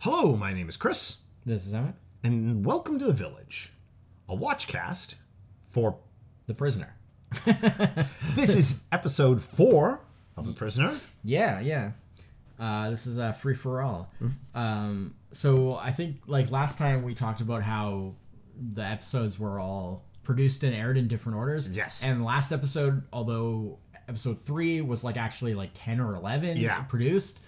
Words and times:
Hello, 0.00 0.36
my 0.36 0.52
name 0.52 0.68
is 0.68 0.76
Chris, 0.76 1.18
This 1.44 1.66
is 1.66 1.74
Emmett, 1.74 1.94
and 2.24 2.64
welcome 2.64 2.98
to 2.98 3.04
the 3.06 3.12
Village, 3.12 3.72
a 4.28 4.34
watchcast 4.36 5.14
for. 5.72 5.98
the 6.46 6.54
prisoner. 6.54 6.94
This 8.34 8.54
is 8.56 8.80
episode 8.92 9.42
four 9.42 10.00
of 10.36 10.46
The 10.46 10.52
Prisoner. 10.52 10.94
Yeah, 11.22 11.60
yeah. 11.60 11.92
Uh, 12.58 12.90
this 12.90 13.06
is 13.06 13.18
a 13.18 13.32
free 13.32 13.54
for 13.54 13.82
all. 13.82 14.10
Mm-hmm. 14.22 14.58
Um, 14.58 15.14
so 15.32 15.74
I 15.76 15.92
think 15.92 16.16
like 16.26 16.50
last 16.50 16.78
time 16.78 17.02
we 17.02 17.14
talked 17.14 17.40
about 17.40 17.62
how 17.62 18.14
the 18.74 18.82
episodes 18.82 19.38
were 19.38 19.58
all 19.60 20.04
produced 20.24 20.64
and 20.64 20.74
aired 20.74 20.96
in 20.96 21.08
different 21.08 21.36
orders. 21.38 21.68
Yes. 21.68 22.02
And 22.04 22.24
last 22.24 22.52
episode, 22.52 23.02
although 23.12 23.78
episode 24.08 24.44
three 24.44 24.80
was 24.80 25.04
like 25.04 25.16
actually 25.16 25.54
like 25.54 25.70
ten 25.74 26.00
or 26.00 26.14
eleven 26.14 26.56
Yeah. 26.56 26.82
produced, 26.82 27.40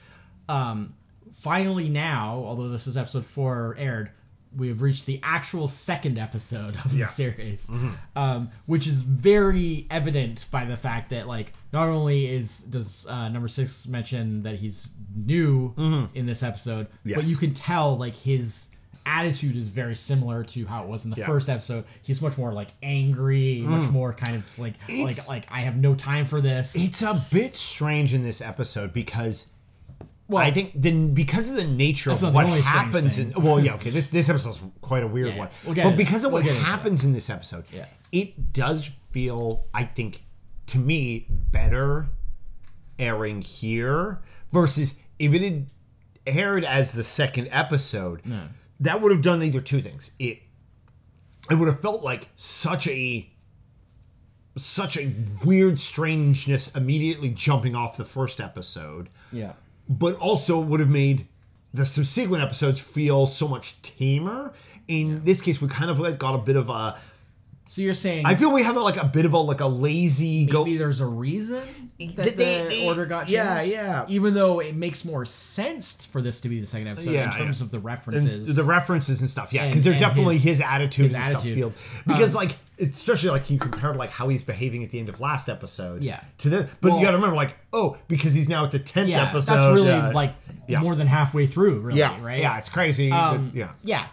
um, 0.49 0.95
finally 1.35 1.89
now, 1.89 2.43
although 2.47 2.69
this 2.69 2.87
is 2.87 2.97
episode 2.97 3.25
four 3.27 3.75
aired, 3.79 4.11
we 4.55 4.69
have 4.69 4.83
reached 4.83 5.07
the 5.07 5.19
actual 5.23 5.67
second 5.67 6.19
episode 6.19 6.77
of 6.85 6.93
Yeah. 6.93 7.07
the 7.07 7.13
series, 7.13 7.71
um, 8.15 8.51
which 8.67 8.87
is 8.87 9.01
very 9.01 9.87
evident 9.91 10.47
by 10.51 10.65
the 10.67 10.77
fact 10.77 11.11
that 11.11 11.27
like 11.27 11.53
not 11.73 11.89
only 11.89 12.27
is 12.31 12.59
does 12.61 13.07
uh, 13.07 13.29
number 13.29 13.49
six 13.49 13.87
mention 13.87 14.43
that 14.43 14.57
he's 14.57 14.89
new 15.17 16.09
in 16.15 16.27
this 16.27 16.43
episode, 16.43 16.87
but 17.05 17.27
you 17.27 17.37
can 17.37 17.55
tell 17.55 17.97
like 17.97 18.15
his 18.15 18.69
attitude 19.05 19.57
is 19.57 19.69
very 19.69 19.97
similar 19.97 20.45
to 20.45 20.65
how 20.65 20.85
it 20.85 20.89
was 20.89 21.05
in 21.05 21.11
the 21.11 21.17
Yeah. 21.17 21.27
first 21.27 21.49
episode. 21.49 21.85
He's 22.03 22.23
much 22.23 22.39
more 22.39 22.53
like 22.53 22.69
angry, 22.85 23.61
much 23.63 23.91
more 23.91 24.13
kind 24.13 24.37
of 24.37 24.59
like 24.59 24.75
It's- 24.89 25.27
like 25.27 25.29
like 25.29 25.47
I 25.51 25.61
have 25.63 25.77
no 25.77 25.95
time 25.95 26.25
for 26.27 26.41
this. 26.41 26.77
It's 26.77 27.03
a 27.03 27.25
bit 27.33 27.57
strange 27.57 28.13
in 28.13 28.23
this 28.23 28.41
episode 28.43 28.93
because. 28.93 29.47
Well, 30.29 30.43
I 30.43 30.51
think 30.51 30.73
then 30.75 31.13
because 31.15 31.51
of 31.51 31.57
the 31.57 31.65
nature 31.65 32.11
of 32.11 32.23
what 32.35 32.47
happens 32.47 33.19
in 33.19 33.33
well 33.33 33.61
yeah 33.61 33.75
okay 33.75 33.91
this 33.99 34.09
this 34.09 34.29
episode's 34.29 34.61
quite 34.81 35.03
a 35.03 35.07
weird 35.07 35.29
Yeah, 35.35 35.39
one. 35.39 35.49
We'll 35.65 35.75
but 35.75 35.97
because 35.97 36.25
of 36.25 36.33
what 36.33 36.45
We'll 36.45 36.55
into 36.55 36.65
happens 36.65 37.05
in 37.05 37.13
this 37.13 37.29
episode 37.29 37.65
Yeah. 37.73 37.87
it 38.13 38.53
does 38.53 38.91
feel 39.11 39.67
I 39.75 39.85
think 39.85 40.23
to 40.69 40.79
me 40.79 41.27
better 41.29 42.07
airing 42.99 43.43
here 43.43 44.21
versus 44.53 44.95
if 45.19 45.35
it 45.35 45.43
had 45.43 45.67
aired 46.27 46.65
as 46.65 46.93
the 46.93 47.03
second 47.03 47.49
episode 47.51 48.23
that 48.81 49.01
would 49.03 49.13
have 49.13 49.23
done 49.23 49.43
either 49.43 49.61
two 49.61 49.83
things. 49.83 50.13
It 50.19 50.39
it 51.51 51.57
would 51.57 51.69
have 51.69 51.81
felt 51.81 52.03
like 52.03 52.29
such 52.37 52.87
a 52.87 53.29
such 54.57 54.97
a 54.97 55.13
weird 55.45 55.79
strangeness 55.79 56.69
immediately 56.75 57.31
jumping 57.31 57.75
off 57.75 57.97
the 57.97 58.05
first 58.05 58.41
episode 58.41 59.09
yeah. 59.33 59.53
But 59.99 60.17
also 60.17 60.59
would 60.59 60.81
have 60.81 60.89
made 60.89 61.27
the 61.75 61.85
subsequent 61.85 62.43
episodes 62.43 62.81
feel 62.81 63.27
so 63.27 63.49
much 63.49 63.81
tamer. 63.83 64.53
In 64.89 65.25
this 65.25 65.41
case, 65.41 65.61
we 65.61 65.69
kind 65.69 65.91
of 65.91 65.99
like 65.99 66.19
got 66.19 66.35
a 66.35 66.39
bit 66.39 66.57
of 66.57 66.69
a. 66.69 66.99
So 67.73 67.81
you're 67.81 67.95
saying 67.95 68.27
I 68.27 68.35
feel 68.35 68.53
we 68.53 68.65
have 68.65 68.77
like 68.77 68.99
a 68.99 69.05
bit 69.07 69.25
of 69.25 69.33
a 69.33 69.39
like 69.39 69.63
a 69.63 69.67
lazy 69.67 70.45
go. 70.45 70.63
maybe 70.63 70.77
there's 70.77 71.01
a 71.01 71.07
reason 71.07 71.91
that 72.17 72.17
They- 72.17 72.65
the 72.65 72.69
they- 72.69 72.87
order 72.87 73.07
got 73.07 73.21
changed. 73.21 73.33
yeah, 73.33 73.63
yeah. 73.63 74.05
Even 74.09 74.35
though 74.35 74.61
it 74.61 74.75
makes 74.77 75.07
more 75.07 75.25
sense 75.25 76.07
for 76.13 76.21
this 76.21 76.39
to 76.41 76.51
be 76.51 76.61
the 76.61 76.67
second 76.67 76.89
episode 76.91 77.13
Yeah, 77.13 77.25
in 77.25 77.31
terms 77.31 77.61
yeah. 77.61 77.65
of 77.65 77.71
the 77.71 77.79
and 77.79 77.85
references. 77.87 78.55
the 78.55 78.63
references 78.63 79.23
and 79.23 79.31
stuff, 79.31 79.55
yeah, 79.55 79.69
because 79.69 79.85
they're 79.85 79.99
definitely 79.99 80.35
his, 80.35 80.59
his- 80.59 80.61
attitude 80.61 81.05
his 81.07 81.15
and 81.15 81.25
attitude. 81.25 81.59
stuff. 81.59 81.73
Feel 81.73 82.13
because 82.15 82.29
Um, 82.33 82.35
like 82.35 82.59
especially 82.79 83.31
like 83.31 83.49
you 83.49 83.59
compare 83.59 83.95
like 83.95 84.11
how 84.11 84.29
he's 84.29 84.43
behaving 84.43 84.85
at 84.85 84.91
the 84.91 84.99
end 84.99 85.09
of 85.09 85.19
last 85.19 85.49
episode, 85.49 86.03
Yeah. 86.03 86.21
to 86.39 86.51
this. 86.51 86.71
But 86.83 86.91
Well- 86.91 86.99
you 87.01 87.07
got 87.07 87.13
to 87.13 87.17
remember, 87.17 87.37
like, 87.37 87.57
oh, 87.73 87.97
because 88.07 88.35
he's 88.35 88.51
now 88.51 88.67
at 88.67 88.71
the 88.73 88.81
tenth 88.81 89.09
yeah, 89.09 89.31
episode. 89.31 89.51
that's 89.55 89.73
really 89.73 89.93
uh, 89.93 90.13
like 90.13 90.35
more 90.69 90.95
than 90.95 91.07
halfway 91.07 91.47
through, 91.47 91.81
really, 91.81 92.01
yeah, 92.01 92.23
right? 92.23 92.41
Yeah, 92.41 92.59
it's 92.59 92.69
crazy. 92.69 93.11
Um, 93.11 93.51
yeah, 93.55 93.71
yeah. 93.83 94.09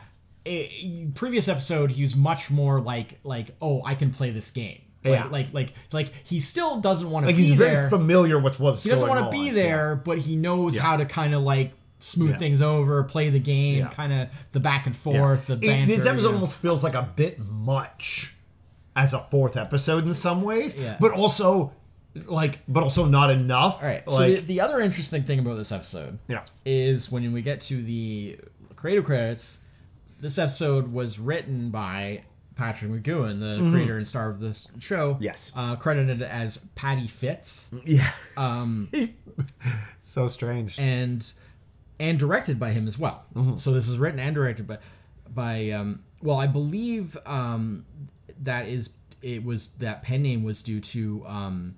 Previous 1.16 1.48
episode, 1.48 1.92
he 1.92 2.02
was 2.02 2.16
much 2.16 2.50
more 2.50 2.80
like 2.82 3.20
like 3.24 3.52
oh, 3.62 3.82
I 3.86 3.96
can 3.96 4.12
play 4.12 4.32
this 4.32 4.52
game. 4.52 4.82
Like, 5.04 5.14
Yeah. 5.14 5.26
like 5.30 5.54
like 5.54 5.74
like 5.92 6.12
he 6.24 6.40
still 6.40 6.80
doesn't 6.80 7.10
want 7.10 7.24
to 7.24 7.28
like 7.28 7.38
be 7.38 7.44
he's 7.48 7.58
there. 7.58 7.76
very 7.76 7.90
familiar 7.90 8.40
with 8.40 8.60
what's 8.60 8.84
he 8.84 8.90
doesn't 8.90 9.08
want 9.08 9.24
to 9.26 9.32
be 9.32 9.50
there, 9.50 9.96
but 9.96 10.18
he 10.20 10.36
knows 10.36 10.76
Yeah. 10.76 10.82
how 10.82 10.98
to 10.98 11.06
kind 11.06 11.34
of 11.34 11.42
like 11.44 11.74
smooth 12.00 12.32
Yeah. 12.32 12.38
things 12.38 12.62
over, 12.62 13.04
play 13.04 13.30
the 13.30 13.40
game, 13.40 13.80
Yeah. 13.80 13.90
kind 13.90 14.14
of 14.14 14.30
the 14.54 14.60
back 14.60 14.86
and 14.88 14.96
Yeah. 14.96 15.02
forth, 15.02 15.48
the 15.48 15.54
It- 15.56 15.62
banter. 15.62 15.96
this 15.96 16.06
episode 16.06 16.16
you 16.24 16.30
know. 16.30 16.34
almost 16.36 16.56
feels 16.56 16.84
like 16.84 16.96
a 16.96 17.10
bit 17.16 17.40
much 17.40 18.34
as 18.96 19.14
a 19.14 19.20
fourth 19.20 19.56
episode 19.58 20.06
in 20.06 20.14
some 20.14 20.42
ways, 20.42 20.76
Yeah. 20.76 20.98
but 21.00 21.12
also 21.12 21.74
like, 22.26 22.60
but 22.68 22.82
also 22.84 23.06
not 23.06 23.30
enough. 23.30 23.76
All 23.82 23.88
right. 23.88 24.04
so 24.08 24.16
like, 24.16 24.36
the, 24.38 24.42
the 24.42 24.62
other 24.62 24.80
interesting 24.82 25.24
thing 25.24 25.40
about 25.40 25.58
this 25.58 25.72
episode 25.72 26.18
yeah, 26.28 26.42
is 26.66 27.12
when 27.12 27.32
we 27.32 27.42
get 27.42 27.62
to 27.62 27.82
the 27.84 28.38
creative 28.76 29.06
credits, 29.06 29.60
this 30.20 30.38
episode 30.38 30.92
was 30.92 31.18
written 31.20 31.70
by 31.70 32.24
Patrick 32.56 32.92
McGoohan, 32.92 33.40
the 33.40 33.70
creator 33.72 33.98
and 33.98 34.08
star 34.08 34.30
of 34.30 34.40
this 34.40 34.68
show. 34.80 35.14
Mm-hmm. 35.14 35.24
Yes. 35.24 35.52
Uh, 35.56 35.76
credited 35.78 36.22
as 36.22 36.58
Paddy 36.76 37.08
Fitz. 37.08 37.70
yeah, 37.86 38.12
Um, 38.38 38.90
so 40.02 40.28
strange. 40.28 40.78
and 40.80 41.32
and 42.00 42.18
directed 42.18 42.60
by 42.60 42.72
him 42.72 42.88
as 42.88 42.98
well. 42.98 43.24
Mm-hmm. 43.36 43.56
So 43.56 43.72
this 43.74 43.88
is 43.88 43.98
written 43.98 44.20
and 44.20 44.34
directed 44.36 44.68
by 44.68 44.78
by 45.34 45.70
um, 45.72 46.04
well, 46.22 46.38
I 46.38 46.48
believe 46.48 47.18
um, 47.26 47.86
that 48.42 48.68
is 48.68 48.90
it 49.22 49.44
was 49.44 49.70
that 49.80 50.02
pen 50.04 50.22
name 50.24 50.44
was 50.44 50.64
due 50.64 50.80
to 50.82 51.24
um, 51.28 51.76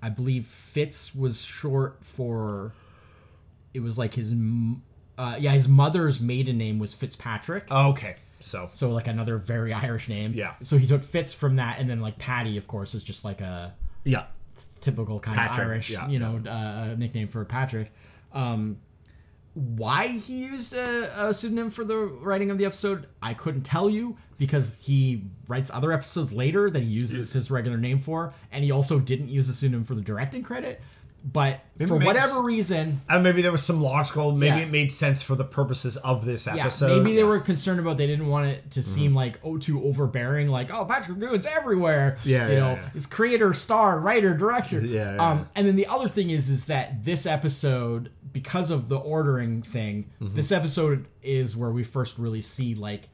I 0.00 0.08
believe 0.08 0.46
Fitz 0.46 1.14
was 1.14 1.42
short 1.42 1.98
for 2.02 2.72
it 3.74 3.80
was 3.80 3.98
like 3.98 4.14
his 4.14 4.32
m- 4.32 4.82
uh, 5.22 5.36
yeah 5.38 5.52
his 5.52 5.68
mother's 5.68 6.20
maiden 6.20 6.58
name 6.58 6.78
was 6.78 6.94
Fitzpatrick. 6.94 7.70
okay, 7.70 8.16
so 8.40 8.68
so 8.72 8.90
like 8.90 9.06
another 9.06 9.38
very 9.38 9.72
Irish 9.72 10.08
name. 10.08 10.32
Yeah. 10.34 10.54
So 10.62 10.78
he 10.78 10.86
took 10.86 11.04
Fitz 11.04 11.32
from 11.32 11.56
that, 11.56 11.78
and 11.78 11.88
then 11.88 12.00
like 12.00 12.18
Paddy, 12.18 12.56
of 12.56 12.66
course, 12.66 12.94
is 12.94 13.02
just 13.02 13.24
like 13.24 13.40
a 13.40 13.74
yeah, 14.04 14.26
typical 14.80 15.20
kind 15.20 15.36
Patrick, 15.36 15.66
of 15.66 15.70
Irish, 15.70 15.90
yeah, 15.90 16.08
you 16.08 16.18
know, 16.18 16.42
uh, 16.48 16.94
nickname 16.96 17.28
for 17.28 17.44
Patrick. 17.44 17.92
Um, 18.32 18.78
why 19.54 20.08
he 20.08 20.44
used 20.44 20.72
a, 20.72 21.28
a 21.28 21.34
pseudonym 21.34 21.70
for 21.70 21.84
the 21.84 21.96
writing 21.96 22.50
of 22.50 22.56
the 22.56 22.64
episode, 22.64 23.06
I 23.20 23.34
couldn't 23.34 23.62
tell 23.62 23.90
you 23.90 24.16
because 24.38 24.76
he 24.80 25.24
writes 25.46 25.70
other 25.70 25.92
episodes 25.92 26.32
later 26.32 26.70
that 26.70 26.82
he 26.82 26.88
uses 26.88 27.32
his 27.32 27.50
regular 27.50 27.76
name 27.76 27.98
for, 27.98 28.32
and 28.50 28.64
he 28.64 28.70
also 28.70 28.98
didn't 28.98 29.28
use 29.28 29.48
a 29.50 29.54
pseudonym 29.54 29.84
for 29.84 29.94
the 29.94 30.00
directing 30.00 30.42
credit. 30.42 30.80
But 31.24 31.60
for 31.86 31.94
makes- 32.00 32.04
whatever 32.06 32.42
reason, 32.42 33.00
and 33.08 33.22
maybe 33.22 33.42
there 33.42 33.52
was 33.52 33.62
some 33.62 33.80
logical. 33.80 34.32
Maybe 34.32 34.56
Yeah. 34.56 34.62
it 34.64 34.70
made 34.72 34.92
sense 34.92 35.22
for 35.22 35.36
the 35.36 35.44
purposes 35.44 35.96
of 35.98 36.24
this 36.24 36.46
yeah, 36.46 36.56
episode. 36.62 36.98
maybe 36.98 37.10
they 37.12 37.18
Yeah. 37.18 37.20
Mm-hmm. 37.22 37.28
were 37.30 37.40
concerned 37.40 37.78
about 37.78 37.96
they 37.96 38.08
didn't 38.08 38.26
want 38.26 38.46
it 38.48 38.70
to 38.72 38.82
seem 38.82 39.14
like 39.14 39.38
oh 39.44 39.56
too 39.56 39.82
overbearing, 39.84 40.48
like 40.48 40.72
oh 40.74 40.84
Patrick 40.84 41.20
Good's 41.20 41.46
everywhere. 41.46 42.18
Yeah, 42.24 42.48
you 42.48 42.54
yeah, 42.54 42.58
know, 42.60 42.72
yeah. 42.72 42.88
is 42.94 43.06
creator, 43.06 43.54
star, 43.54 44.00
writer, 44.00 44.34
director. 44.36 44.80
Yeah, 44.84 45.14
yeah, 45.14 45.30
um, 45.30 45.48
and 45.54 45.66
then 45.68 45.76
the 45.76 45.86
other 45.86 46.08
thing 46.08 46.30
is 46.30 46.48
is 46.50 46.64
that 46.64 47.04
this 47.04 47.24
episode, 47.24 48.10
because 48.32 48.70
of 48.72 48.88
the 48.88 48.96
ordering 48.96 49.62
thing, 49.62 50.10
Mm-hmm. 50.20 50.34
this 50.34 50.50
episode 50.50 51.06
is 51.22 51.56
where 51.56 51.70
we 51.70 51.84
first 51.84 52.18
really 52.18 52.42
see 52.42 52.74
like 52.74 53.08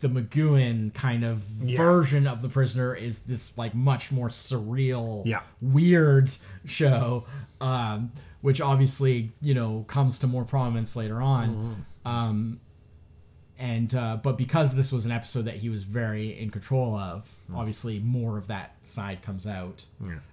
the 0.00 0.08
McGoohan 0.08 0.92
kind 0.94 1.24
of 1.24 1.38
version 1.38 2.26
of 2.26 2.42
the 2.42 2.48
prisoner 2.48 2.94
is 2.94 3.20
this 3.20 3.52
like 3.56 3.74
much 3.74 4.12
more 4.12 4.28
surreal, 4.28 5.24
Yeah. 5.24 5.40
weird 5.60 6.30
show, 6.66 7.24
um, 7.60 8.10
which 8.42 8.60
obviously 8.60 9.32
you 9.40 9.54
know 9.54 9.84
comes 9.88 10.18
to 10.20 10.26
more 10.26 10.44
prominence 10.44 10.96
later 10.96 11.20
on. 11.22 11.48
Mm-hmm. 12.04 12.08
Um, 12.08 12.60
and 13.58 13.94
uh, 13.94 14.18
but 14.22 14.36
because 14.36 14.74
this 14.74 14.92
was 14.92 15.06
an 15.06 15.10
episode 15.10 15.46
that 15.46 15.56
he 15.56 15.70
was 15.70 15.82
very 15.84 16.38
in 16.38 16.50
control 16.50 16.94
of, 16.94 17.26
obviously 17.54 17.98
more 18.00 18.36
of 18.36 18.48
that 18.48 18.76
side 18.82 19.22
comes 19.22 19.46
out. 19.46 19.82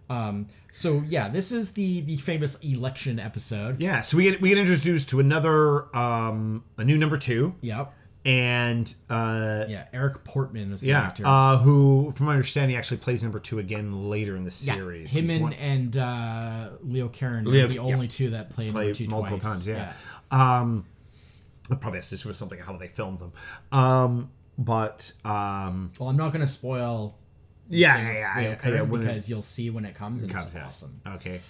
Um, 0.09 0.47
so 0.73 1.03
yeah, 1.07 1.29
this 1.29 1.53
is 1.53 1.71
the 1.71 2.01
the 2.01 2.17
famous 2.17 2.55
election 2.55 3.19
episode. 3.19 3.79
Yeah, 3.79 4.01
so 4.01 4.17
we 4.17 4.23
get 4.23 4.41
we 4.41 4.49
get 4.49 4.57
introduced 4.57 5.07
to 5.09 5.21
another 5.21 5.95
um 5.95 6.65
a 6.77 6.83
new 6.83 6.97
number 6.97 7.17
two, 7.17 7.55
Yep. 7.61 7.93
And 8.25 8.93
uh 9.09 9.65
Yeah, 9.67 9.85
Eric 9.91 10.23
Portman 10.23 10.71
is 10.71 10.81
the 10.81 10.87
yeah, 10.87 11.01
actor. 11.01 11.23
uh 11.25 11.57
who 11.57 12.13
from 12.15 12.27
my 12.27 12.33
understanding 12.33 12.77
actually 12.77 12.97
plays 12.97 13.21
number 13.21 13.39
two 13.39 13.59
again 13.59 14.09
later 14.09 14.35
in 14.37 14.43
the 14.45 14.57
yeah, 14.63 14.75
series. 14.75 15.11
him 15.13 15.21
He's 15.23 15.29
and, 15.31 15.41
one- 15.43 15.53
and 15.53 15.97
uh, 15.97 16.69
Leo 16.83 17.09
McKern 17.09 17.45
Leo- 17.45 17.65
are 17.65 17.67
the 17.67 17.73
yeah. 17.75 17.81
only 17.81 18.07
two 18.07 18.29
that 18.29 18.49
play, 18.51 18.67
number 18.69 18.93
two 18.93 19.07
multiple 19.07 19.39
twice. 19.39 19.51
times. 19.65 19.67
Yeah. 19.67 19.93
Um, 20.31 20.85
it 21.69 21.79
probably 21.81 21.99
has 21.99 22.09
to 22.09 22.17
do 22.17 22.29
with 22.29 22.37
something 22.37 22.59
how 22.59 22.77
they 22.77 22.87
filmed 22.87 23.19
them. 23.19 23.33
Um, 23.71 24.29
but 24.57 25.11
um, 25.25 25.91
Well, 25.99 26.07
I'm 26.09 26.17
not 26.17 26.29
going 26.31 26.45
to 26.45 26.51
spoil 26.51 27.17
yeah, 27.69 27.95
Leo- 27.97 28.05
yeah, 28.05 28.11
yeah, 28.13 28.39
Leo 28.39 28.49
yeah, 28.49 28.55
McKern 28.55 28.73
yeah, 28.75 28.81
when 28.83 29.01
it 29.01 29.05
because 29.05 29.29
you'll 29.29 29.41
see 29.41 29.69
when 29.69 29.83
it 29.85 29.95
comes 29.95 30.23
and 30.23 30.31
comes, 30.31 30.45
it's 30.47 30.55
yeah. 30.55 30.65
awesome. 30.65 31.01
Okay. 31.07 31.41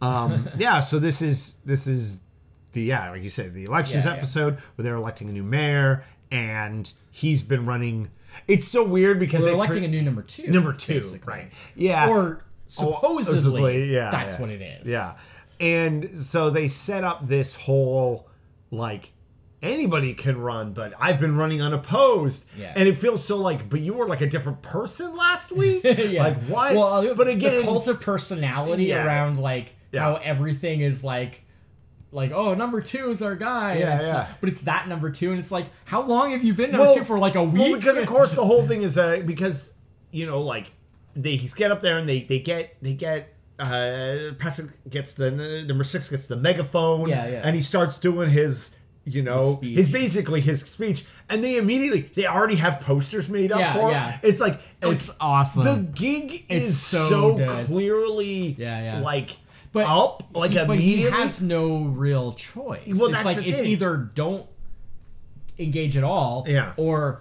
Um, 0.00 0.48
yeah. 0.58 0.80
So 0.80 0.98
this 0.98 1.20
is 1.22 1.56
this 1.64 1.86
is 1.86 2.18
the 2.72 2.82
yeah, 2.82 3.10
like 3.10 3.22
you 3.22 3.30
said, 3.30 3.54
the 3.54 3.64
elections 3.64 4.04
Yeah, 4.04 4.12
yeah. 4.12 4.16
episode 4.18 4.58
where 4.74 4.82
they're 4.82 4.96
electing 4.96 5.28
a 5.28 5.32
new 5.32 5.42
mayor, 5.44 6.04
and 6.30 6.92
he's 7.10 7.42
been 7.42 7.66
running. 7.66 8.10
It's 8.48 8.66
so 8.68 8.82
weird 8.84 9.18
because 9.20 9.42
They're 9.42 9.50
they 9.52 9.56
electing 9.56 9.80
cre- 9.80 9.84
a 9.84 9.88
new 9.88 10.02
number 10.02 10.22
two. 10.22 10.46
number 10.50 10.72
two, 10.72 11.00
basically. 11.00 11.32
right? 11.32 11.52
Yeah. 11.76 12.08
Or 12.08 12.42
oh, 12.42 12.42
supposedly, 12.66 13.40
supposedly, 13.40 13.92
yeah, 13.94 14.10
that's 14.10 14.32
yeah. 14.32 14.40
what 14.40 14.50
it 14.50 14.60
is. 14.62 14.88
Yeah. 14.88 15.14
And 15.60 16.18
so 16.18 16.50
they 16.50 16.68
set 16.68 17.04
up 17.04 17.28
this 17.28 17.54
whole 17.54 18.28
like 18.70 19.12
anybody 19.62 20.12
can 20.14 20.36
run, 20.38 20.72
but 20.72 20.92
I've 20.98 21.20
been 21.20 21.36
running 21.36 21.62
unopposed. 21.62 22.44
Yeah. 22.58 22.72
And 22.76 22.88
it 22.88 22.98
feels 22.98 23.24
so 23.24 23.36
like, 23.36 23.70
but 23.70 23.80
you 23.80 23.94
were 23.94 24.06
like 24.08 24.20
a 24.20 24.26
different 24.28 24.62
person 24.62 25.16
last 25.16 25.52
week. 25.56 25.82
yeah. 25.84 26.24
Like 26.24 26.42
why? 26.44 26.74
Well, 26.74 27.14
but 27.14 27.28
again, 27.28 27.58
the 27.58 27.62
cult 27.62 27.86
of 27.88 28.00
personality 28.00 28.84
Yeah. 28.86 29.06
around 29.06 29.38
like 29.38 29.74
Yeah. 29.92 30.00
how 30.00 30.14
everything 30.16 30.80
is 30.80 31.04
like. 31.04 31.42
Like 32.14 32.30
oh 32.30 32.54
number 32.54 32.80
two 32.80 33.10
is 33.10 33.20
our 33.22 33.34
guy 33.36 33.76
Yeah, 33.78 34.00
yeah. 34.00 34.12
just- 34.12 34.26
but 34.40 34.48
it's 34.48 34.60
that 34.62 34.88
number 34.88 35.10
two 35.10 35.30
and 35.30 35.38
it's 35.40 35.50
like 35.50 35.66
how 35.84 36.00
long 36.02 36.30
have 36.30 36.44
you 36.44 36.54
been 36.54 36.70
number 36.70 36.86
Well- 36.86 36.96
two 36.96 37.04
for 37.04 37.18
like 37.18 37.34
a 37.34 37.42
week 37.42 37.60
Well, 37.72 37.74
because 37.80 37.96
of 37.98 38.06
course 38.06 38.34
the 38.34 38.44
whole 38.44 38.66
thing 38.66 38.82
is 38.82 38.96
uh, 38.96 39.20
because 39.26 39.72
you 40.12 40.24
know 40.24 40.40
like 40.40 40.72
they 41.16 41.34
he's 41.36 41.54
get 41.54 41.70
up 41.72 41.82
there 41.82 41.98
and 41.98 42.08
they 42.08 42.22
they 42.22 42.38
get 42.38 42.76
they 42.80 42.94
get 42.94 43.34
uh 43.58 44.32
Patrick 44.38 44.68
gets 44.88 45.14
the 45.14 45.30
number 45.66 45.84
six 45.84 46.08
gets 46.08 46.26
the 46.26 46.36
megaphone 46.36 47.08
Yeah, 47.08 47.26
yeah. 47.28 47.40
and 47.44 47.54
he 47.56 47.62
starts 47.62 47.98
doing 47.98 48.30
his 48.30 48.70
you 49.04 49.22
know 49.22 49.56
speech. 49.56 49.76
his 49.76 49.92
basically 49.92 50.40
his 50.40 50.60
speech 50.60 51.04
and 51.28 51.42
they 51.44 51.56
immediately 51.58 52.10
they 52.14 52.26
already 52.26 52.56
have 52.56 52.80
posters 52.80 53.28
made 53.28 53.52
up 53.52 53.58
Yeah, 53.60 53.74
for 53.74 53.80
him. 53.82 53.90
yeah. 53.90 54.18
it's 54.22 54.40
like 54.40 54.60
It's 54.82 55.10
awesome. 55.20 55.64
the 55.64 55.76
gig 55.92 56.46
It's 56.48 56.68
is 56.68 56.80
so 56.80 57.08
so, 57.36 57.64
clearly 57.66 58.54
Yeah, 58.58 58.82
yeah. 58.82 59.00
like 59.00 59.36
but 59.74 59.86
up 59.86 60.22
like 60.34 60.52
he, 60.52 60.56
but 60.64 60.78
he 60.78 60.94
immediately 60.94 61.10
has 61.20 61.42
no 61.42 61.82
real 61.84 62.32
choice. 62.32 62.86
Well, 62.88 63.06
it's 63.06 63.12
that's 63.12 63.24
like 63.26 63.36
the 63.36 63.48
it's 63.48 63.58
thing. 63.58 63.70
either 63.72 63.96
don't 63.96 64.46
engage 65.58 65.96
at 65.98 66.04
all, 66.04 66.44
Yeah. 66.48 66.72
or 66.78 67.20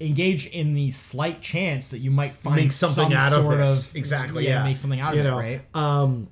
engage 0.00 0.46
in 0.46 0.74
the 0.74 0.92
slight 0.92 1.42
chance 1.42 1.88
that 1.90 1.98
you 1.98 2.10
might 2.12 2.32
find 2.36 2.54
make 2.54 2.70
something 2.70 3.10
some 3.10 3.12
out 3.12 3.32
of 3.32 3.44
sort 3.44 3.58
this 3.58 3.88
of 3.88 3.96
exactly 3.96 4.46
yeah, 4.46 4.62
make 4.62 4.76
something 4.76 5.00
out 5.00 5.16
of 5.18 5.26
it, 5.26 5.28
right? 5.28 5.60
um 5.74 6.28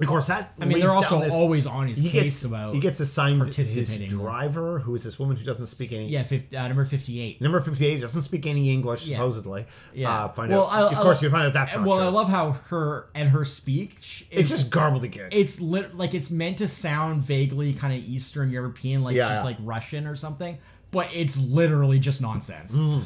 of 0.00 0.06
course 0.06 0.28
that 0.28 0.54
I 0.60 0.64
mean, 0.64 0.78
they're 0.80 0.90
also 0.90 1.20
this- 1.20 1.32
always 1.32 1.66
on 1.66 1.88
his 1.88 1.98
he 1.98 2.08
case 2.10 2.22
gets 2.22 2.44
about 2.44 2.74
he 2.74 2.80
gets 2.80 3.00
assigned 3.00 3.42
his 3.42 3.54
participating 3.56 4.16
more. 4.16 4.26
driver, 4.28 4.78
who 4.78 4.94
is 4.94 5.02
this 5.04 5.18
woman 5.18 5.36
who 5.36 5.44
doesn't 5.44 5.66
speak 5.66 5.92
any. 5.92 6.08
yeah, 6.08 6.22
50, 6.22 6.56
uh, 6.56 6.68
number 6.68 6.84
fifty-eight. 6.84 7.40
Number 7.40 7.60
fifty-eight 7.60 8.00
doesn't 8.00 8.22
speak 8.22 8.46
any 8.46 8.70
English 8.72 9.06
Yeah. 9.06 9.16
supposedly. 9.18 9.66
Yeah, 9.92 10.10
Uh, 10.24 10.28
find 10.28 10.50
Well, 10.52 10.66
out. 10.68 10.72
I- 10.72 10.86
of 10.92 10.98
I- 10.98 11.02
course, 11.02 11.20
you 11.22 11.28
find 11.28 11.46
out 11.48 11.52
that's 11.52 11.74
not 11.74 11.84
well, 11.84 11.98
true. 11.98 12.06
I 12.06 12.10
love 12.10 12.28
how 12.28 12.52
her 12.68 13.08
and 13.14 13.28
her 13.30 13.44
speech. 13.44 14.26
it's 14.30 14.50
is- 14.50 14.58
just 14.60 14.70
gobbledygook. 14.70 15.28
it's 15.32 15.60
lit, 15.60 15.96
like 15.96 16.14
it's 16.14 16.30
meant 16.30 16.58
to 16.58 16.68
sound 16.68 17.22
vaguely 17.24 17.72
kind 17.74 17.92
of 17.92 18.08
Eastern 18.08 18.50
European, 18.50 19.02
like 19.02 19.16
Yeah, 19.16 19.24
just 19.28 19.40
yeah. 19.40 19.44
like 19.44 19.56
Russian 19.60 20.06
or 20.06 20.16
something, 20.16 20.56
but 20.92 21.08
it's 21.12 21.36
literally 21.36 21.98
just 21.98 22.20
nonsense. 22.22 22.74
Mm. 22.74 23.02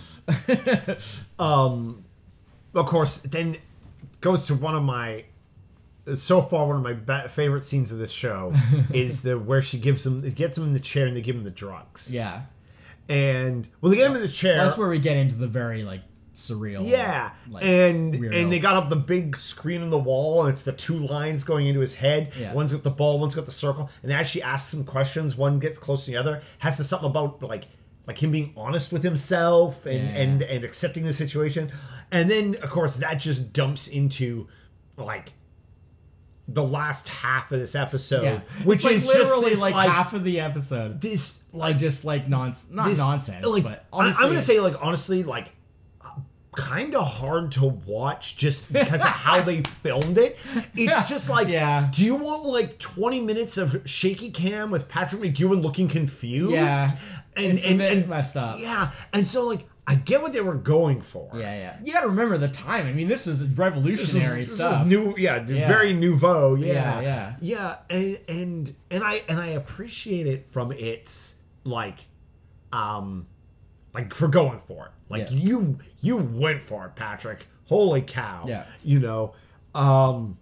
um, 1.40 2.04
of 2.74 2.86
course, 2.86 3.18
then 3.18 3.56
goes 4.20 4.46
to 4.46 4.54
one 4.54 4.74
of 4.74 4.82
my. 4.82 5.24
So 6.16 6.42
far, 6.42 6.66
one 6.66 6.76
of 6.76 6.82
my 6.82 6.92
ba- 6.92 7.28
favorite 7.30 7.64
scenes 7.64 7.90
of 7.90 7.98
this 7.98 8.10
show 8.10 8.52
is 8.92 9.22
the 9.22 9.38
where 9.38 9.62
she 9.62 9.78
gives 9.78 10.04
him, 10.04 10.20
gets 10.32 10.58
him 10.58 10.64
in 10.64 10.72
the 10.74 10.80
chair, 10.80 11.06
and 11.06 11.16
they 11.16 11.22
give 11.22 11.34
him 11.36 11.44
the 11.44 11.50
drugs. 11.50 12.14
Yeah, 12.14 12.42
and 13.08 13.68
well, 13.80 13.90
they 13.90 13.96
get 13.96 14.10
him 14.10 14.16
in 14.16 14.22
the 14.22 14.28
chair. 14.28 14.62
that's 14.64 14.76
where 14.76 14.88
we 14.88 14.98
get 14.98 15.16
into 15.16 15.34
the 15.34 15.46
very 15.46 15.82
like 15.82 16.02
surreal. 16.36 16.86
Yeah, 16.86 17.30
like, 17.48 17.64
and 17.64 18.14
weirdo. 18.14 18.42
and 18.42 18.52
they 18.52 18.58
got 18.58 18.76
up 18.76 18.90
the 18.90 18.96
big 18.96 19.36
screen 19.36 19.82
on 19.82 19.90
the 19.90 19.98
wall, 19.98 20.44
and 20.44 20.52
it's 20.52 20.62
the 20.62 20.72
two 20.72 20.98
lines 20.98 21.44
going 21.44 21.66
into 21.68 21.80
his 21.80 21.94
head. 21.96 22.32
Yeah. 22.38 22.52
One's 22.52 22.72
got 22.72 22.82
the 22.82 22.90
ball, 22.90 23.18
one's 23.18 23.34
got 23.34 23.46
the 23.46 23.52
circle. 23.52 23.88
And 24.02 24.12
as 24.12 24.26
she 24.28 24.42
asks 24.42 24.74
him 24.74 24.84
questions, 24.84 25.36
one 25.36 25.58
gets 25.58 25.78
close 25.78 26.04
to 26.04 26.10
the 26.10 26.16
other. 26.16 26.42
Has 26.58 26.76
to 26.78 26.84
something 26.84 27.08
about 27.08 27.42
like 27.42 27.64
like 28.06 28.22
him 28.22 28.30
being 28.30 28.52
honest 28.56 28.92
with 28.92 29.02
himself 29.02 29.86
and 29.86 30.04
Yeah. 30.10 30.16
and 30.22 30.42
and 30.42 30.64
accepting 30.64 31.04
the 31.04 31.12
situation. 31.14 31.72
And 32.12 32.30
then 32.30 32.56
of 32.62 32.68
course 32.68 32.96
that 32.98 33.14
just 33.14 33.52
dumps 33.54 33.88
into 33.88 34.48
like 34.98 35.32
the 36.46 36.62
last 36.62 37.08
half 37.08 37.50
of 37.52 37.58
this 37.60 37.74
episode, 37.74 38.22
yeah, 38.24 38.40
which 38.64 38.84
like, 38.84 38.94
is 38.96 39.06
literally 39.06 39.50
just 39.50 39.50
this, 39.50 39.60
like, 39.60 39.74
like, 39.74 39.88
half 39.88 40.12
of 40.12 40.24
the 40.24 40.40
episode. 40.40 41.00
this 41.00 41.38
Like 41.52 41.78
just 41.78 42.04
like 42.04 42.28
nonsense, 42.28 42.70
not 42.70 42.88
this- 42.88 42.98
nonsense, 42.98 43.46
like 43.46 43.62
but 43.62 43.86
I- 43.92 43.96
honestly, 43.98 44.24
I'm 44.24 44.30
gonna 44.30 44.42
say 44.42 44.60
like 44.60 44.74
honestly 44.82 45.22
like 45.22 45.52
kind 46.56 46.94
of 46.94 47.04
hard 47.04 47.50
to 47.50 47.64
watch 47.64 48.36
just 48.36 48.72
because 48.72 49.00
of 49.00 49.08
how 49.08 49.42
they 49.42 49.60
filmed 49.82 50.18
it. 50.18 50.38
It's 50.76 51.08
just 51.08 51.28
like 51.28 51.48
Yeah. 51.48 51.88
do 51.92 52.04
you 52.04 52.14
want 52.14 52.44
like 52.44 52.78
20 52.78 53.20
minutes 53.22 53.56
of 53.56 53.82
shaky 53.86 54.30
cam 54.30 54.70
with 54.70 54.88
Patrick 54.88 55.20
McGoohan 55.22 55.62
looking 55.62 55.88
confused? 55.88 56.52
Yeah. 56.52 56.92
And 57.36 57.54
It's 57.54 57.64
and, 57.64 57.80
and 57.82 58.08
messed 58.08 58.36
up. 58.36 58.60
Yeah. 58.60 58.92
And 59.12 59.26
so 59.26 59.44
like 59.46 59.66
I 59.86 59.96
get 59.96 60.22
what 60.22 60.32
they 60.32 60.40
were 60.40 60.54
going 60.54 61.02
for. 61.02 61.28
Yeah, 61.34 61.40
yeah. 61.54 61.76
You 61.84 61.92
got 61.92 62.00
to 62.02 62.08
remember 62.08 62.38
the 62.38 62.48
time. 62.48 62.86
I 62.86 62.92
mean, 62.92 63.06
this 63.06 63.26
is 63.26 63.40
This 63.40 63.50
is, 63.50 63.58
revolutionary 63.58 64.40
this 64.40 64.58
is 64.58 64.80
new, 64.82 65.14
yeah, 65.18 65.44
Yeah. 65.46 65.68
very 65.68 65.92
nouveau, 65.92 66.54
yeah, 66.54 66.72
Yeah, 66.72 67.00
yeah. 67.02 67.36
yeah, 67.40 67.76
and 67.90 68.18
and 68.26 68.74
and 68.90 69.04
I 69.04 69.22
and 69.28 69.38
I 69.38 69.48
appreciate 69.48 70.26
it 70.26 70.46
from 70.46 70.72
its 70.72 71.34
like, 71.64 72.06
um, 72.72 73.26
like 73.92 74.14
for 74.14 74.26
going 74.28 74.60
for 74.60 74.86
it. 74.86 74.92
Like 75.10 75.30
Yeah. 75.30 75.36
you 75.36 75.78
you 76.00 76.16
went 76.16 76.62
for 76.62 76.86
it, 76.86 76.94
Patrick. 76.96 77.46
Holy 77.66 78.00
cow! 78.02 78.44
Yeah. 78.48 78.64
you 78.82 78.98
know, 79.00 79.34
um, 79.74 80.38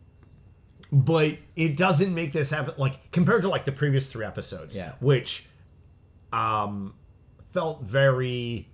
but 0.93 1.39
it 1.57 1.77
doesn't 1.77 2.15
make 2.15 2.33
this 2.33 2.51
happen 2.51 2.75
like 2.79 3.11
compared 3.11 3.43
to 3.43 3.49
like 3.49 3.65
the 3.65 3.73
previous 3.73 4.11
three 4.11 4.25
episodes, 4.25 4.77
Yeah. 4.77 4.93
which, 5.01 5.47
um, 6.33 6.95
felt 7.53 7.83
very 7.83 8.69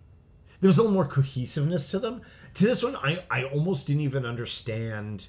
there 0.60 0.68
was 0.68 0.78
a 0.78 0.82
little 0.82 0.94
more 0.94 1.06
cohesiveness 1.06 1.90
to 1.90 1.98
them. 1.98 2.22
To 2.54 2.64
this 2.64 2.82
one, 2.82 2.96
I 2.96 3.24
I 3.30 3.44
almost 3.44 3.86
didn't 3.86 4.02
even 4.02 4.24
understand 4.26 5.28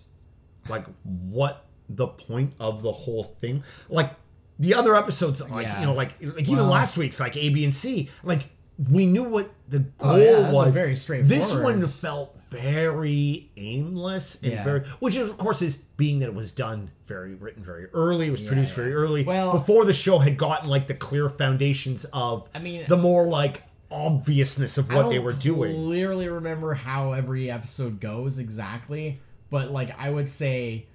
like 0.68 0.86
what 1.04 1.66
the 1.90 2.08
point 2.08 2.54
of 2.60 2.82
the 2.84 2.92
whole 2.92 3.24
thing. 3.42 3.64
Like 3.90 4.12
the 4.58 4.74
other 4.74 4.96
episodes, 4.96 5.42
like 5.50 5.66
Yeah. 5.66 5.80
you 5.80 5.86
know, 5.88 5.94
like 5.94 6.16
like 6.22 6.42
even 6.44 6.58
Well- 6.58 6.66
last 6.68 6.98
week's, 6.98 7.20
like 7.20 7.36
A, 7.38 7.50
B, 7.50 7.64
and 7.64 7.74
C, 7.74 8.10
like 8.24 8.50
we 8.90 9.06
knew 9.06 9.24
what 9.24 9.52
the 9.68 9.86
oh, 10.00 10.04
goal 10.06 10.12
Oh, 10.14 10.18
yeah, 10.18 10.52
was. 10.52 10.74
very 10.74 10.94
This 11.22 11.54
one 11.54 11.86
felt 11.90 12.38
very 12.50 13.50
aimless 13.58 14.40
and 14.42 14.54
Yeah. 14.54 14.64
very, 14.64 14.82
which 15.00 15.16
is, 15.18 15.30
of 15.30 15.38
course 15.38 15.62
is 15.62 15.76
being 15.98 16.20
that 16.20 16.28
it 16.28 16.34
was 16.34 16.52
done 16.54 16.90
very 17.06 17.36
written 17.36 17.64
very 17.64 17.88
early, 17.94 18.28
it 18.28 18.32
was 18.32 18.42
produced 18.42 18.74
very 18.74 18.94
early, 18.94 19.24
Well- 19.24 19.52
before 19.52 19.84
the 19.86 19.94
show 19.94 20.20
had 20.20 20.38
gotten 20.38 20.70
like 20.70 20.88
the 20.88 20.94
clear 20.94 21.30
foundations 21.30 22.06
of 22.14 22.48
I 22.56 22.60
mean- 22.60 22.86
the 22.88 22.98
more 22.98 23.28
like 23.28 23.64
obviousness 23.92 24.78
of 24.78 24.90
what 24.92 25.10
they 25.10 25.20
were 25.20 25.34
doing. 25.34 25.72
I 25.72 25.76
Clearly 25.86 26.28
remember 26.30 26.74
how 26.74 27.14
every 27.14 27.50
episode 27.50 28.00
goes 28.00 28.38
exactly, 28.38 29.20
but 29.50 29.72
like 29.72 29.98
I 30.00 30.10
would 30.10 30.28
say, 30.30 30.86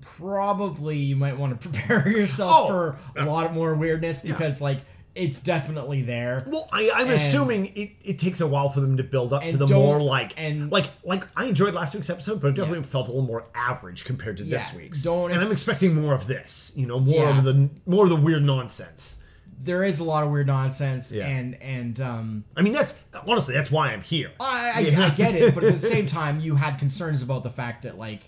probably 0.00 0.96
you 0.98 1.16
might 1.16 1.38
want 1.38 1.60
to 1.60 1.68
prepare 1.70 2.08
yourself 2.08 2.50
Oh, 2.64 2.66
for 2.68 2.98
a 3.16 3.24
lot 3.24 3.52
more 3.52 3.74
weirdness 3.74 4.20
because 4.22 4.60
like 4.60 4.78
it's 5.14 5.38
definitely 5.38 6.00
there. 6.00 6.42
Well, 6.46 6.70
I, 6.72 6.90
I'm 6.94 7.02
And- 7.08 7.12
assuming 7.16 7.66
it, 7.76 7.90
it 8.02 8.18
takes 8.18 8.40
a 8.40 8.46
while 8.46 8.70
for 8.70 8.80
them 8.80 8.96
to 8.96 9.02
build 9.02 9.34
up 9.34 9.44
to 9.44 9.56
the 9.58 9.66
more 9.68 10.00
like 10.00 10.32
and- 10.38 10.70
like 10.72 10.86
like 11.04 11.26
I 11.36 11.44
enjoyed 11.46 11.74
last 11.74 11.94
week's 11.94 12.08
episode, 12.08 12.40
but 12.40 12.48
it 12.48 12.54
definitely 12.54 12.84
felt 12.84 13.08
a 13.08 13.10
little 13.10 13.26
more 13.26 13.44
average 13.54 14.04
compared 14.04 14.38
to 14.38 14.44
this 14.44 14.72
week's. 14.72 15.02
don't 15.02 15.30
and 15.32 15.42
I'm 15.42 15.52
expecting 15.52 15.94
more 15.94 16.14
of 16.14 16.26
this, 16.26 16.72
you 16.76 16.86
know, 16.86 16.98
more 16.98 17.24
Yeah. 17.24 17.38
of 17.38 17.44
the 17.44 17.68
more 17.84 18.04
of 18.04 18.10
the 18.10 18.16
weird 18.16 18.44
nonsense. 18.44 19.18
There 19.64 19.84
is 19.84 20.00
a 20.00 20.04
lot 20.04 20.24
of 20.24 20.30
weird 20.30 20.46
nonsense, 20.48 21.12
Yeah. 21.12 21.26
and 21.28 21.54
and 21.62 22.00
um, 22.00 22.44
I 22.56 22.62
mean, 22.62 22.72
that's 22.72 22.94
honestly 23.28 23.54
that's 23.54 23.70
why 23.70 23.92
I'm 23.92 24.02
here. 24.02 24.30
I, 24.40 24.72
I, 24.74 24.78
Yeah. 24.80 25.06
I 25.06 25.10
get 25.10 25.34
it, 25.34 25.54
but 25.54 25.62
at 25.64 25.80
the 25.80 25.86
same 25.86 26.06
time, 26.18 26.40
you 26.40 26.56
had 26.56 26.78
concerns 26.78 27.22
about 27.22 27.42
the 27.42 27.50
fact 27.50 27.82
that 27.82 27.98
like. 27.98 28.22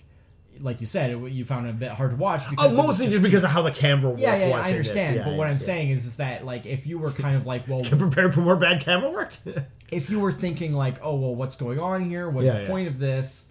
Like 0.61 0.81
you 0.81 0.87
said, 0.87 1.11
it, 1.11 1.19
you 1.33 1.45
found 1.45 1.67
it 1.67 1.71
a 1.71 1.73
bit 1.73 1.91
hard 1.91 2.13
to 2.13 2.17
watch 2.17 2.49
because 2.49 2.73
Uh, 2.73 2.77
mostly 2.81 3.07
just 3.07 3.17
just 3.17 3.25
because 3.25 3.43
of 3.43 3.51
how 3.51 3.63
the 3.63 3.73
camera 3.73 4.13
work 4.13 4.21
Yeah, 4.21 4.37
yeah, 4.37 4.57
was. 4.57 4.67
I 4.67 4.71
understand. 4.71 5.17
Yeah, 5.17 5.25
but 5.25 5.35
what 5.35 5.49
I'm 5.49 5.55
yeah. 5.55 5.59
saying 5.59 5.91
is, 5.91 6.07
is 6.07 6.15
that 6.19 6.47
like 6.47 6.65
if 6.65 6.87
you 6.87 6.97
were 6.97 7.11
kind 7.11 7.37
of 7.37 7.45
like, 7.45 7.67
well, 7.67 7.81
Get 7.83 7.99
prepared 7.99 8.33
for 8.35 8.41
more 8.41 8.55
bad 8.55 8.81
camera 8.81 9.11
work. 9.11 9.33
if 9.91 10.09
you 10.11 10.21
were 10.21 10.31
thinking 10.31 10.73
like, 10.73 10.99
oh, 11.03 11.17
well, 11.17 11.35
what's 11.35 11.57
going 11.57 11.81
on 11.81 12.09
here? 12.09 12.31
What's 12.31 12.47
Yeah, 12.47 12.53
the 12.55 12.61
yeah. 12.63 12.69
point 12.69 12.87
of 12.87 13.01
this? 13.01 13.47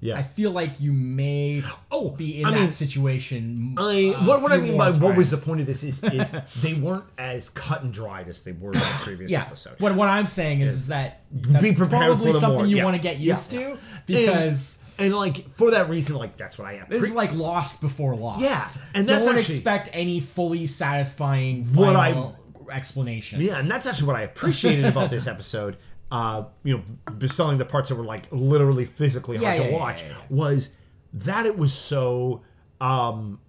Yeah. 0.00 0.18
I 0.18 0.22
feel 0.22 0.50
like 0.50 0.80
you 0.80 0.92
may 0.92 1.62
Oh, 1.90 2.10
be 2.10 2.40
in 2.40 2.46
I 2.46 2.50
that 2.52 2.60
mean, 2.60 2.70
situation. 2.70 3.74
I 3.78 4.14
uh, 4.16 4.24
what, 4.26 4.42
what 4.42 4.52
I 4.52 4.58
mean 4.58 4.76
by 4.76 4.90
what 4.90 5.16
was 5.16 5.30
the 5.30 5.36
point 5.38 5.60
of 5.60 5.66
this 5.66 5.82
is 5.82 6.02
is 6.04 6.34
they 6.62 6.74
weren't 6.74 7.04
as 7.18 7.48
cut 7.48 7.82
and 7.82 7.92
dried 7.92 8.28
as 8.28 8.42
they 8.42 8.52
were 8.52 8.72
in 8.72 8.78
the 8.78 8.94
previous 9.02 9.30
Yeah. 9.30 9.42
episode. 9.42 9.80
What 9.80 9.94
what 9.94 10.08
I'm 10.08 10.26
saying 10.26 10.60
is, 10.60 10.74
is 10.74 10.86
that 10.88 11.22
that's 11.32 11.62
Be 11.62 11.72
prepared 11.74 12.02
probably 12.06 12.32
for 12.32 12.38
something 12.38 12.58
more- 12.58 12.66
you 12.66 12.76
yeah. 12.76 12.84
want 12.84 12.96
to 12.96 13.02
get 13.02 13.18
used 13.18 13.50
to 13.52 13.78
because. 14.06 14.78
and 14.98 15.14
like 15.14 15.50
for 15.50 15.70
that 15.72 15.88
reason, 15.90 16.16
like 16.16 16.36
that's 16.36 16.56
what 16.58 16.66
I 16.68 16.74
am. 16.74 16.86
This 16.88 17.02
is 17.04 17.12
like 17.12 17.32
Lost 17.32 17.80
before 17.80 18.14
Lost. 18.16 18.40
Yeah, 18.42 18.66
and 18.94 19.08
that's 19.08 19.26
don't 19.26 19.36
actually- 19.38 19.56
expect 19.56 19.90
any 19.92 20.20
fully 20.20 20.66
satisfying 20.66 21.64
What 21.74 21.94
final 21.94 22.36
explanation. 22.70 23.40
Yeah, 23.40 23.58
and 23.60 23.70
that's 23.70 23.86
actually 23.86 24.06
what 24.08 24.16
I 24.16 24.22
appreciated 24.22 24.84
about 24.86 25.10
this 25.10 25.26
episode. 25.26 25.76
Uh, 26.10 26.44
you 26.62 26.76
know, 26.76 27.26
selling 27.26 27.58
the 27.58 27.64
parts 27.64 27.88
that 27.88 27.96
were 27.96 28.04
like 28.04 28.26
literally 28.30 28.84
physically 28.84 29.36
hard 29.38 29.56
Yeah, 29.56 29.64
to 29.64 29.70
yeah, 29.70 29.76
watch 29.76 30.02
yeah, 30.02 30.14
was 30.30 30.70
that 31.12 31.46
it 31.46 31.58
was 31.58 31.72
so 31.72 32.42
um 32.80 33.40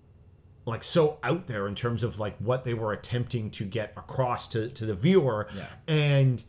like 0.66 0.84
so 0.84 1.20
out 1.22 1.46
there 1.48 1.68
in 1.68 1.76
terms 1.76 2.02
of 2.02 2.20
like 2.20 2.36
what 2.40 2.64
they 2.66 2.74
were 2.74 2.94
attempting 2.94 3.52
to 3.52 3.64
get 3.64 3.94
across 3.96 4.48
to 4.50 4.70
to 4.70 4.86
the 4.86 4.96
viewer 4.96 5.48
and 5.88 6.44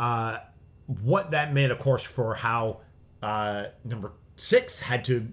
uh 0.00 0.38
what 0.86 1.30
that 1.30 1.54
meant 1.54 1.70
of 1.70 1.78
course 1.78 2.02
for 2.02 2.34
how 2.34 2.80
uh 3.22 3.66
number 3.84 4.12
6 4.36 4.80
had 4.80 5.04
to 5.04 5.28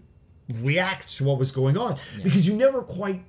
react 0.50 1.16
to 1.18 1.24
what 1.24 1.38
was 1.40 1.52
going 1.52 1.78
on. 1.78 1.98
Because 2.24 2.48
you 2.48 2.54
never 2.56 2.82
quite 2.82 3.24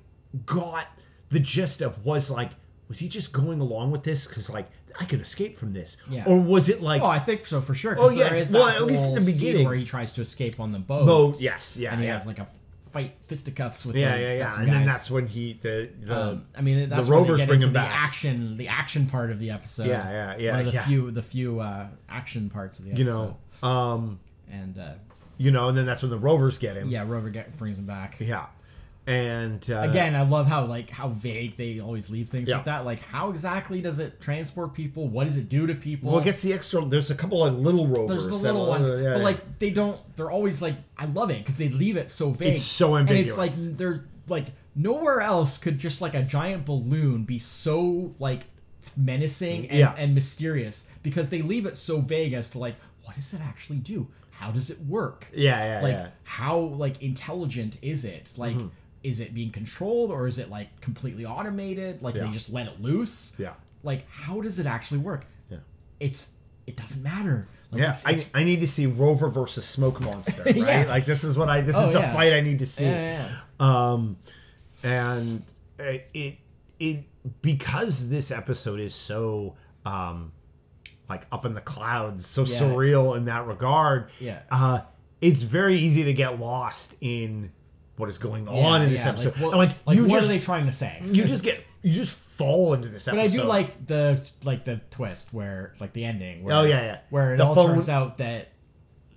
got 0.45 0.87
the 1.29 1.39
gist 1.39 1.81
of 1.81 2.05
was 2.05 2.29
like 2.29 2.51
was 2.87 2.99
he 2.99 3.07
just 3.07 3.31
going 3.31 3.59
along 3.61 3.91
with 3.91 4.03
this? 4.03 4.27
Because 4.27 4.49
like 4.49 4.69
I 4.99 5.05
can 5.05 5.21
escape 5.21 5.57
from 5.57 5.73
this, 5.73 5.97
Yeah. 6.09 6.23
or 6.25 6.39
was 6.39 6.69
it 6.69 6.81
like 6.81 7.01
Oh, 7.01 7.05
I 7.07 7.19
think 7.19 7.45
so 7.45 7.61
for 7.61 7.73
sure. 7.73 7.95
Oh, 7.97 8.09
yeah, 8.09 8.43
well, 8.51 8.67
at 8.67 8.83
least 8.83 9.05
in 9.05 9.15
the 9.15 9.21
beginning. 9.21 9.65
where 9.65 9.75
he 9.75 9.85
tries 9.85 10.13
to 10.13 10.21
escape 10.21 10.59
on 10.59 10.71
the 10.71 10.79
boat. 10.79 11.05
boat? 11.05 11.41
Yes, 11.41 11.77
yeah, 11.77 11.91
and 11.91 12.01
he 12.01 12.07
yeah. 12.07 12.13
has 12.17 12.25
like 12.25 12.39
a 12.39 12.47
fight 12.91 13.15
fisticuffs 13.27 13.85
with 13.85 13.95
yeah, 13.95 14.17
the, 14.17 14.21
yeah, 14.21 14.33
yeah, 14.33 14.59
and 14.59 14.71
then 14.71 14.85
that's 14.85 15.09
when 15.09 15.25
he 15.25 15.57
the 15.61 15.89
the 16.03 16.21
Um, 16.31 16.45
I 16.57 16.61
mean, 16.61 16.89
that's 16.89 17.05
the 17.07 17.11
Rovers 17.13 17.43
bring 17.45 17.61
him 17.61 17.69
the 17.69 17.73
back. 17.73 17.89
action, 17.95 18.57
the 18.57 18.67
action 18.67 19.07
part 19.07 19.31
of 19.31 19.39
the 19.39 19.49
episode. 19.51 19.87
Yeah, 19.87 20.09
yeah, 20.11 20.35
yeah, 20.37 20.51
One 20.51 20.59
of 20.59 20.65
the 20.65 20.71
yeah. 20.73 20.85
few, 20.85 21.09
the 21.11 21.21
few 21.23 21.59
uh, 21.61 21.87
action 22.09 22.49
parts 22.49 22.79
of 22.79 22.85
the 22.85 22.91
episode. 22.91 23.03
you 23.05 23.09
know 23.09 23.37
um 23.67 24.19
and 24.51 24.77
uh, 24.77 24.93
you 25.37 25.51
know, 25.51 25.69
and 25.69 25.77
then 25.77 25.85
that's 25.85 26.01
when 26.01 26.11
the 26.11 26.17
Rovers 26.19 26.57
get 26.57 26.75
him. 26.75 26.89
yeah, 26.89 27.03
Rover 27.07 27.29
get, 27.29 27.57
brings 27.57 27.79
him 27.79 27.85
back. 27.85 28.17
yeah, 28.19 28.47
and 29.07 29.67
uh, 29.71 29.79
Again, 29.79 30.15
I 30.15 30.21
love 30.21 30.45
how 30.47 30.65
like 30.65 30.89
how 30.89 31.09
vague 31.09 31.57
they 31.57 31.79
always 31.79 32.09
leave 32.09 32.29
things 32.29 32.47
Yeah. 32.49 32.57
with 32.57 32.65
that. 32.65 32.85
Like, 32.85 33.01
how 33.01 33.31
exactly 33.31 33.81
does 33.81 33.97
it 33.99 34.21
transport 34.21 34.73
people? 34.73 35.07
What 35.07 35.25
does 35.27 35.37
it 35.37 35.49
do 35.49 35.65
to 35.67 35.73
people? 35.73 36.11
well, 36.11 36.19
it 36.21 36.25
gets 36.25 36.41
the 36.41 36.53
extra. 36.53 36.85
There's 36.85 37.09
a 37.09 37.15
couple 37.15 37.43
of 37.43 37.57
little 37.57 37.87
Rovers. 37.87 38.25
There's 38.27 38.41
the 38.41 38.47
little 38.47 38.67
ones, 38.67 38.89
uh, 38.89 38.97
yeah, 38.97 39.13
but 39.13 39.21
like 39.23 39.59
they 39.59 39.71
don't. 39.71 39.99
They're 40.15 40.29
always 40.31 40.61
like 40.61 40.75
I 40.97 41.05
love 41.05 41.31
it 41.31 41.39
because 41.39 41.57
they 41.57 41.69
leave 41.69 41.97
it 41.97 42.11
so 42.11 42.29
vague. 42.29 42.55
It's 42.57 42.63
so 42.63 42.95
ambiguous. 42.95 43.37
And 43.37 43.45
it's 43.47 43.65
like 43.67 43.77
they're 43.77 44.05
like 44.27 44.47
nowhere 44.75 45.21
else 45.21 45.57
could 45.57 45.79
just 45.79 45.99
like 45.99 46.13
a 46.13 46.21
giant 46.21 46.65
balloon 46.65 47.23
be 47.23 47.39
so 47.39 48.13
like 48.19 48.43
menacing 48.95 49.67
and, 49.69 49.79
Yeah. 49.79 49.95
and 49.97 50.13
mysterious 50.13 50.83
because 51.03 51.29
they 51.29 51.41
leave 51.41 51.65
it 51.65 51.77
so 51.77 52.01
vague 52.01 52.33
as 52.33 52.49
to 52.49 52.59
like 52.59 52.75
what 53.03 53.15
does 53.15 53.33
it 53.33 53.41
actually 53.41 53.77
do? 53.79 54.07
How 54.29 54.51
does 54.51 54.69
it 54.69 54.79
work? 54.85 55.27
yeah, 55.33 55.57
yeah, 55.57 55.65
yeah. 55.77 55.81
like 55.81 55.93
yeah. 55.93 56.07
how 56.23 56.57
like 56.59 57.01
intelligent 57.01 57.77
is 57.81 58.05
it? 58.05 58.33
Like 58.37 58.55
Mm-hmm. 58.55 58.67
Is 59.03 59.19
it 59.19 59.33
being 59.33 59.51
controlled 59.51 60.11
or 60.11 60.27
is 60.27 60.37
it 60.37 60.49
like 60.49 60.79
completely 60.81 61.25
automated? 61.25 62.01
Like 62.01 62.15
Yeah. 62.15 62.25
they 62.25 62.31
just 62.31 62.51
let 62.51 62.67
it 62.67 62.81
loose? 62.81 63.33
Yeah. 63.37 63.53
Like 63.83 64.07
how 64.09 64.41
does 64.41 64.59
it 64.59 64.65
actually 64.65 64.99
work? 64.99 65.25
Yeah. 65.49 65.57
It's 65.99 66.29
it 66.67 66.77
doesn't 66.77 67.01
matter. 67.01 67.47
Like, 67.71 67.79
Yeah, 67.81 67.89
it's- 67.89 68.03
it's 68.07 68.25
I, 68.35 68.41
I 68.41 68.43
need 68.43 68.59
to 68.59 68.67
see 68.67 68.85
Rover 68.85 69.29
versus 69.29 69.65
Smoke 69.65 69.99
Monster, 70.01 70.43
right? 70.45 70.55
Yeah. 70.55 70.85
Like 70.87 71.05
this 71.05 71.23
is 71.23 71.37
what 71.37 71.49
I 71.49 71.61
this 71.61 71.75
Oh, 71.75 71.87
is 71.87 71.93
the 71.93 71.99
yeah. 71.99 72.13
fight 72.13 72.33
I 72.33 72.41
need 72.41 72.59
to 72.59 72.65
see. 72.65 72.85
Yeah. 72.85 73.27
Um, 73.59 74.17
and 74.83 75.43
it, 75.79 76.09
it 76.13 76.37
it 76.79 77.03
because 77.41 78.09
this 78.09 78.31
episode 78.31 78.79
is 78.79 78.93
so 78.95 79.55
um 79.85 80.31
like 81.09 81.27
up 81.31 81.45
in 81.45 81.53
the 81.53 81.61
clouds, 81.61 82.25
so 82.25 82.45
surreal 82.45 83.17
in 83.17 83.25
that 83.25 83.45
regard. 83.45 84.09
Yeah. 84.19 84.43
uh, 84.49 84.81
it's 85.19 85.41
very 85.41 85.77
easy 85.77 86.03
to 86.05 86.13
get 86.13 86.39
lost 86.39 86.93
in 87.01 87.51
what 88.01 88.09
is 88.09 88.17
going 88.17 88.47
on 88.47 88.81
in 88.81 88.91
this 88.91 89.01
yeah, 89.03 89.09
episode. 89.09 89.33
Like, 89.35 89.41
what, 89.41 89.57
like, 89.57 89.69
like, 89.85 89.95
you 89.95 90.03
what 90.05 90.11
just 90.17 90.25
are 90.25 90.27
they 90.27 90.39
trying 90.39 90.65
to 90.65 90.71
say? 90.71 91.01
you 91.05 91.23
just 91.23 91.43
get 91.43 91.63
you 91.83 91.93
just 91.93 92.17
fall 92.17 92.73
into 92.73 92.89
this 92.89 93.05
but. 93.05 93.17
I 93.19 93.27
do 93.27 93.43
like 93.43 93.85
the 93.85 94.19
like 94.43 94.65
the 94.65 94.81
twist 94.89 95.31
where 95.31 95.73
like 95.79 95.93
the 95.93 96.03
ending. 96.03 96.43
Where, 96.43 96.55
Oh, 96.55 96.63
yeah, 96.63 96.81
yeah. 96.81 96.97
Where 97.11 97.35
it 97.35 97.37
The 97.37 97.45
all 97.45 97.55
phone- 97.55 97.75
turns 97.75 97.87
out 97.89 98.17
that 98.17 98.49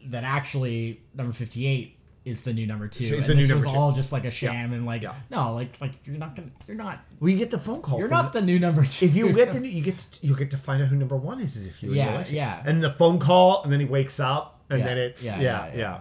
that 0.06 0.22
actually 0.24 1.00
number 1.14 1.32
fifty 1.32 1.66
eight 1.66 1.96
is 2.26 2.42
the 2.42 2.52
new 2.52 2.66
number 2.66 2.88
two. 2.88 3.04
It's 3.16 3.28
and 3.28 3.38
the 3.38 3.46
this 3.46 3.52
was 3.54 3.64
all 3.66 3.92
just 3.92 4.12
like 4.12 4.24
a 4.24 4.30
sham 4.30 4.72
and 4.72 4.84
like 4.86 5.02
Yeah. 5.02 5.14
no, 5.30 5.54
like 5.54 5.78
like 5.80 5.92
you're 6.04 6.16
not 6.18 6.36
gonna 6.36 6.48
you're 6.66 6.76
not 6.76 7.00
we 7.20 7.34
get 7.36 7.50
the 7.50 7.58
phone 7.58 7.80
call. 7.82 7.98
you're 7.98 8.08
not 8.08 8.32
the 8.34 8.40
new 8.42 8.58
number 8.58 8.84
two. 8.84 9.06
if 9.06 9.14
you 9.16 9.32
get 9.32 9.52
the 9.52 9.60
new, 9.64 9.68
you 9.68 9.82
get 9.82 9.98
to, 9.98 10.26
you 10.26 10.34
get 10.36 10.50
to 10.50 10.58
find 10.58 10.82
out 10.82 10.88
who 10.88 10.96
number 10.96 11.16
one 11.16 11.40
is, 11.40 11.56
is 11.56 11.66
if 11.66 11.82
you 11.82 11.92
Yeah, 11.94 12.24
yeah. 12.28 12.62
and 12.66 12.82
the 12.84 12.92
phone 12.92 13.18
call 13.18 13.62
and 13.62 13.72
then 13.72 13.80
he 13.80 13.86
wakes 13.86 14.20
up 14.20 14.60
and 14.70 14.80
Yeah, 14.80 14.86
then 14.86 14.98
it's 14.98 15.24
yeah 15.24 15.40
yeah, 15.74 16.00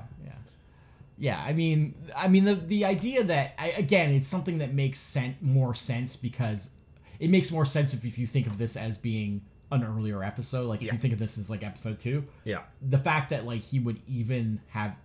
yeah, 1.17 1.41
I 1.41 1.53
mean, 1.53 1.96
I 2.15 2.27
mean 2.27 2.43
the 2.46 2.55
the 2.55 2.86
idea 2.86 3.24
that 3.24 3.53
I, 3.58 3.70
again, 3.70 4.12
it's 4.12 4.27
something 4.27 4.58
that 4.60 4.74
makes 4.74 5.00
sen- 5.00 5.38
more 5.41 5.74
sense 5.75 6.15
because 6.15 6.70
it 7.20 7.29
makes 7.29 7.51
more 7.51 7.65
sense 7.65 7.93
if, 7.93 8.03
if 8.05 8.17
you 8.17 8.27
think 8.27 8.48
of 8.48 8.58
this 8.58 8.75
as 8.75 8.98
being 8.98 9.41
an 9.72 9.84
earlier 9.84 10.24
episode. 10.24 10.67
Like 10.67 10.82
if 10.82 10.88
Yeah. 10.88 10.93
you 10.93 11.00
think 11.00 11.13
of 11.13 11.20
this 11.20 11.38
as 11.38 11.50
like 11.50 11.63
episode 11.63 12.00
two, 12.00 12.25
yeah 12.43 12.62
the 12.82 12.98
fact 12.98 13.29
that 13.29 13.46
like 13.46 13.62
he 13.62 13.79
would 13.79 14.00
even 14.08 14.60
have 14.70 14.96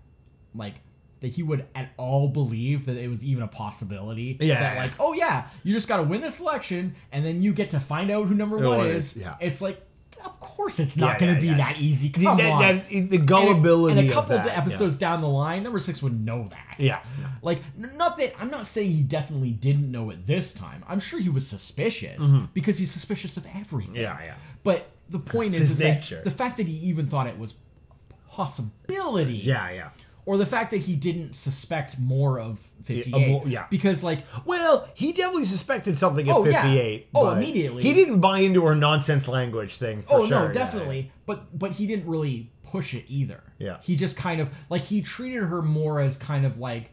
like 0.55 0.75
that 1.21 1.29
he 1.29 1.43
would 1.43 1.67
at 1.75 1.91
all 1.97 2.29
believe 2.29 2.87
that 2.87 2.97
it 2.97 3.09
was 3.09 3.25
even 3.25 3.43
a 3.43 3.49
possibility. 3.49 4.37
Yeah. 4.41 4.61
That 4.61 4.77
like, 4.77 4.93
oh 5.01 5.13
yeah, 5.15 5.49
you 5.65 5.75
just 5.75 5.89
got 5.89 5.97
to 5.99 6.05
win 6.05 6.21
this 6.21 6.39
election, 6.41 6.95
and 7.13 7.25
then 7.27 7.43
you 7.43 7.53
get 7.53 7.71
to 7.71 7.81
find 7.81 8.11
out 8.11 8.29
who 8.29 8.35
number 8.35 8.57
one 8.57 8.87
is, 8.87 9.17
yeah. 9.17 9.35
It's 9.41 9.61
like, 9.61 9.83
of 10.25 10.41
course, 10.41 10.79
it's 10.79 10.97
not 10.97 11.15
Yeah, 11.15 11.19
going 11.19 11.29
yeah, 11.31 11.35
to 11.37 11.41
be 11.41 11.47
yeah. 11.49 11.57
that 11.57 11.77
easy. 11.79 12.09
The, 12.09 12.25
Come 12.25 12.37
that- 12.39 12.51
on. 12.53 12.61
that- 12.61 13.11
the 13.11 13.19
gullibility 13.19 13.99
and 14.01 14.09
a 14.09 14.13
couple 14.13 14.37
of 14.37 14.45
that, 14.45 14.57
episodes 14.59 14.97
down 14.97 15.21
the 15.21 15.29
line, 15.29 15.63
number 15.63 15.79
six 15.81 16.03
would 16.03 16.19
know 16.25 16.49
that. 16.51 16.77
Yeah. 16.79 17.01
Like, 17.43 17.63
n- 17.77 17.93
not 17.97 18.17
that 18.19 18.35
I'm 18.41 18.51
not 18.51 18.67
saying 18.67 18.91
he 18.93 19.03
definitely 19.03 19.51
didn't 19.53 19.91
know 19.91 20.11
it 20.11 20.27
this 20.27 20.53
time. 20.53 20.85
I'm 20.89 21.01
sure 21.01 21.21
he 21.21 21.29
was 21.29 21.47
suspicious 21.47 22.33
because 22.55 22.79
he's 22.79 22.91
suspicious 22.91 23.37
of 23.37 23.47
everything. 23.55 23.95
Mm-hmm. 23.95 24.03
Yeah, 24.03 24.19
yeah. 24.25 24.35
But 24.65 24.89
the 25.09 25.19
point 25.19 25.55
is, 25.55 25.71
is 25.73 25.79
that 25.79 26.25
the 26.25 26.31
fact 26.31 26.57
that 26.59 26.67
he 26.69 26.75
even 26.89 27.07
thought 27.09 27.27
it 27.27 27.39
was 27.39 27.55
possibility. 28.31 29.35
yeah 29.35 29.71
yeah 29.71 29.89
Or 30.29 30.37
the 30.37 30.45
fact 30.47 30.71
that 30.73 30.79
he 30.83 30.95
didn't 30.95 31.35
suspect 31.35 31.99
more 31.99 32.39
of 32.39 32.59
58. 32.85 33.07
Yeah, 33.09 33.29
well, 33.39 33.49
yeah. 33.49 33.67
Because, 33.71 34.05
like, 34.05 34.25
well 34.45 34.87
he 34.95 35.13
definitely 35.13 35.45
suspected 35.45 35.97
something 35.97 36.29
at 36.29 36.37
Oh, 36.37 36.45
yeah. 36.45 36.63
58 36.63 37.09
Oh, 37.15 37.31
immediately. 37.31 37.83
he 37.83 37.95
didn't 37.95 38.21
buy 38.21 38.41
into 38.41 38.63
her 38.67 38.75
nonsense 38.75 39.27
language 39.27 39.79
thing 39.79 40.03
for 40.03 40.21
oh 40.21 40.27
sure, 40.27 40.39
no 40.41 40.47
yeah, 40.47 40.53
definitely 40.53 41.13
but 41.25 41.59
but 41.59 41.71
he 41.73 41.87
didn't 41.87 42.07
really 42.07 42.51
push 42.67 42.93
it 42.95 43.05
either 43.09 43.43
Yeah. 43.59 43.79
he 43.83 43.97
just 43.97 44.17
kind 44.19 44.41
of 44.43 44.51
like 44.69 44.83
he 44.83 45.01
treated 45.01 45.45
her 45.45 45.63
more 45.63 45.99
as 46.01 46.19
kind 46.19 46.45
of 46.45 46.59
like 46.59 46.91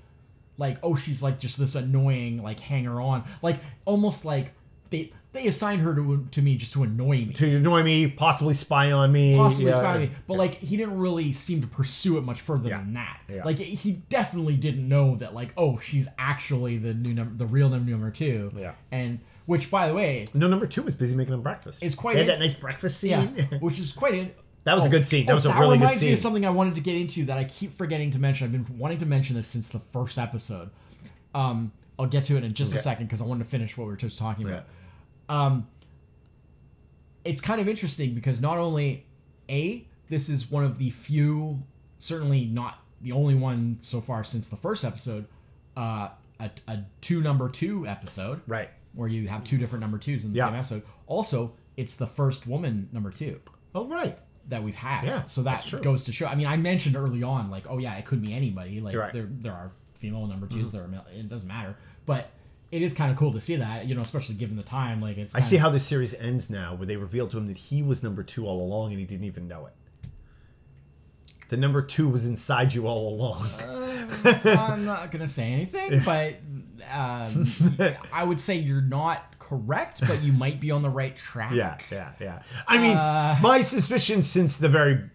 like 0.58 0.78
oh 0.82 0.96
she's 0.96 1.22
like 1.22 1.38
just 1.38 1.58
this 1.60 1.76
annoying 1.76 2.42
like 2.42 2.62
hanger 2.62 3.02
on 3.02 3.26
like 3.42 3.60
almost 3.84 4.24
like 4.24 4.54
they 4.92 5.12
they 5.36 5.48
assigned 5.48 5.82
her 5.82 5.94
to 5.94 6.28
to 6.32 6.42
me 6.42 6.56
just 6.56 6.74
to 6.74 6.82
annoy 6.84 7.18
me 7.26 7.34
to 7.34 7.58
annoy 7.58 7.84
me 7.84 8.08
possibly 8.08 8.54
spy 8.54 8.92
on 8.92 9.12
me 9.12 9.36
possibly 9.38 9.66
yeah, 9.68 9.78
spy 9.80 9.94
on 9.96 10.02
me 10.02 10.12
but 10.28 10.38
like 10.38 10.56
he 10.56 10.76
didn't 10.78 10.98
really 10.98 11.32
seem 11.32 11.62
to 11.62 11.68
pursue 11.68 12.18
it 12.18 12.22
much 12.24 12.42
further 12.42 12.70
Yeah. 12.70 12.78
than 12.80 12.94
that 12.94 13.20
Yeah. 13.30 13.44
like 13.44 13.60
he 13.60 13.92
definitely 14.10 14.56
didn't 14.56 14.88
know 14.88 15.16
that 15.18 15.34
like 15.36 15.54
oh 15.58 15.78
she's 15.80 16.08
actually 16.18 16.78
the 16.78 16.94
new 16.94 17.14
number 17.14 17.36
the 17.38 17.46
real 17.46 17.70
number 17.70 17.92
number 17.92 18.10
two 18.12 18.52
Yeah. 18.58 18.74
and 18.92 19.20
which 19.46 19.70
by 19.70 19.88
the 19.88 19.94
way 19.94 20.28
no 20.34 20.48
number 20.48 20.66
two 20.66 20.82
was 20.82 20.96
busy 20.96 21.16
making 21.16 21.34
him 21.36 21.42
breakfast 21.42 21.84
It's 21.84 21.94
quite 21.96 22.14
they 22.16 22.22
had 22.26 22.30
in- 22.34 22.40
that 22.40 22.46
nice 22.46 22.56
breakfast 22.56 23.00
scene 23.00 23.34
Yeah, 23.38 23.46
which 23.60 23.80
is 23.80 23.94
quite 23.94 24.16
in. 24.16 24.32
That 24.64 24.74
was 24.76 24.88
a 24.88 24.90
good 24.90 25.06
scene. 25.06 25.28
That 25.28 25.36
was 25.36 25.46
a 25.46 25.50
really 25.54 25.78
good 25.78 25.84
reminds 25.84 26.02
me 26.02 26.12
of 26.14 26.18
scene. 26.18 26.24
something 26.24 26.44
I 26.44 26.50
wanted 26.50 26.74
to 26.74 26.82
get 26.82 26.96
into 26.96 27.24
that 27.26 27.38
I 27.38 27.44
keep 27.44 27.78
forgetting 27.78 28.10
to 28.10 28.20
mention. 28.20 28.46
I've 28.46 28.52
been 28.52 28.80
wanting 28.80 28.98
to 28.98 29.06
mention 29.06 29.36
this 29.36 29.46
since 29.46 29.70
the 29.70 29.78
first 29.94 30.18
episode. 30.18 30.72
Um, 31.36 31.72
I'll 32.00 32.08
get 32.08 32.24
to 32.26 32.38
it 32.38 32.44
in 32.44 32.52
just 32.54 32.74
a 32.74 32.80
second 32.80 33.06
because 33.06 33.22
I 33.22 33.26
wanted 33.26 33.44
to 33.44 33.50
finish 33.52 33.78
what 33.78 33.86
we 33.86 33.92
were 33.92 33.96
just 33.98 34.18
talking 34.18 34.48
Yeah. 34.48 34.54
about. 34.54 34.68
Um, 35.30 35.68
it's 37.24 37.42
kind 37.42 37.60
of 37.60 37.68
interesting 37.68 38.14
because 38.14 38.40
not 38.42 38.58
only 38.58 39.06
a 39.50 39.88
this 40.10 40.30
is 40.30 40.50
one 40.52 40.64
of 40.64 40.78
the 40.78 40.92
few, 40.92 41.62
certainly 42.00 42.46
not 42.46 42.80
the 43.02 43.12
only 43.12 43.36
one 43.36 43.78
so 43.82 44.02
far 44.02 44.24
since 44.24 44.50
the 44.50 44.56
first 44.56 44.86
episode, 44.86 45.26
uh, 45.76 46.10
a, 46.40 46.50
a 46.68 46.80
two 47.02 47.22
number 47.22 47.50
two 47.50 47.88
episode 47.88 48.42
right 48.48 48.70
where 48.94 49.08
you 49.10 49.28
have 49.28 49.44
two 49.44 49.58
different 49.58 49.82
number 49.82 49.98
twos 49.98 50.24
in 50.24 50.32
the 50.32 50.38
Yeah. 50.38 50.46
same 50.46 50.56
episode. 50.56 50.84
Also, 51.08 51.54
it's 51.76 51.96
the 51.96 52.08
first 52.08 52.48
woman 52.48 52.88
number 52.92 53.12
two 53.12 53.40
oh 53.74 53.86
right 53.88 54.18
that 54.48 54.64
we've 54.64 54.76
had. 54.76 55.06
Yeah, 55.06 55.26
so 55.26 55.42
that 55.44 55.68
goes 55.82 56.04
to 56.04 56.12
show. 56.12 56.28
I 56.28 56.36
mean, 56.36 56.46
I 56.48 56.56
mentioned 56.56 56.96
early 56.96 57.24
on, 57.24 57.50
like, 57.50 57.66
oh 57.68 57.80
yeah, 57.80 57.96
it 57.96 58.06
could 58.06 58.22
be 58.22 58.32
anybody. 58.34 58.80
Like, 58.80 58.96
right. 58.96 59.08
Mm-hmm. 59.14 59.18
there 59.42 59.52
there 59.52 59.54
are 59.54 59.72
female 59.96 60.28
number 60.28 60.46
2s 60.46 60.72
there 60.72 60.84
are 60.84 60.88
male. 60.88 61.06
It 61.12 61.28
doesn't 61.30 61.48
matter, 61.48 61.76
but 62.06 62.30
it 62.76 62.82
is 62.82 62.94
kind 62.94 63.12
of 63.12 63.18
cool 63.18 63.32
to 63.34 63.42
see 63.42 63.56
that. 63.56 63.86
You 63.86 63.96
know, 63.96 64.02
especially 64.02 64.36
given 64.36 64.58
the 64.58 64.64
time. 64.64 65.02
Like, 65.02 65.18
it's. 65.18 65.34
I 65.36 65.40
see 65.40 65.58
how 65.58 65.70
this 65.70 65.86
series 65.86 66.14
ends 66.16 66.50
now, 66.50 66.76
where 66.76 66.86
they 66.86 66.98
reveal 66.98 67.28
to 67.30 67.38
him 67.38 67.48
that 67.48 67.58
he 67.58 67.82
was 67.82 68.04
number 68.04 68.24
two 68.24 68.46
all 68.46 68.62
along, 68.62 68.92
and 68.92 69.00
he 69.00 69.06
didn't 69.06 69.26
even 69.26 69.48
know 69.48 69.66
it. 69.68 69.74
The 71.50 71.58
number 71.58 71.82
two 71.84 72.10
was 72.10 72.26
inside 72.26 72.74
you 72.74 72.88
all 72.88 73.14
along. 73.14 73.48
I'm 74.24 74.84
not 74.84 75.12
gonna 75.12 75.28
say 75.28 75.52
anything, 75.54 76.02
but 76.04 76.36
um, 76.92 77.48
I 78.12 78.24
would 78.24 78.40
say 78.40 78.56
you're 78.56 78.82
not 78.82 79.38
correct, 79.38 80.02
but 80.08 80.24
you 80.24 80.34
might 80.34 80.60
be 80.60 80.72
on 80.72 80.82
the 80.82 80.90
right 80.90 81.16
track. 81.16 81.54
yeah, 81.54 81.78
yeah, 81.92 82.12
yeah. 82.20 82.42
I 82.68 82.78
mean, 82.80 82.98
Uh, 82.98 83.38
my 83.44 83.62
suspicion 83.62 84.24
since 84.24 84.58
the 84.58 84.70
very 84.70 85.10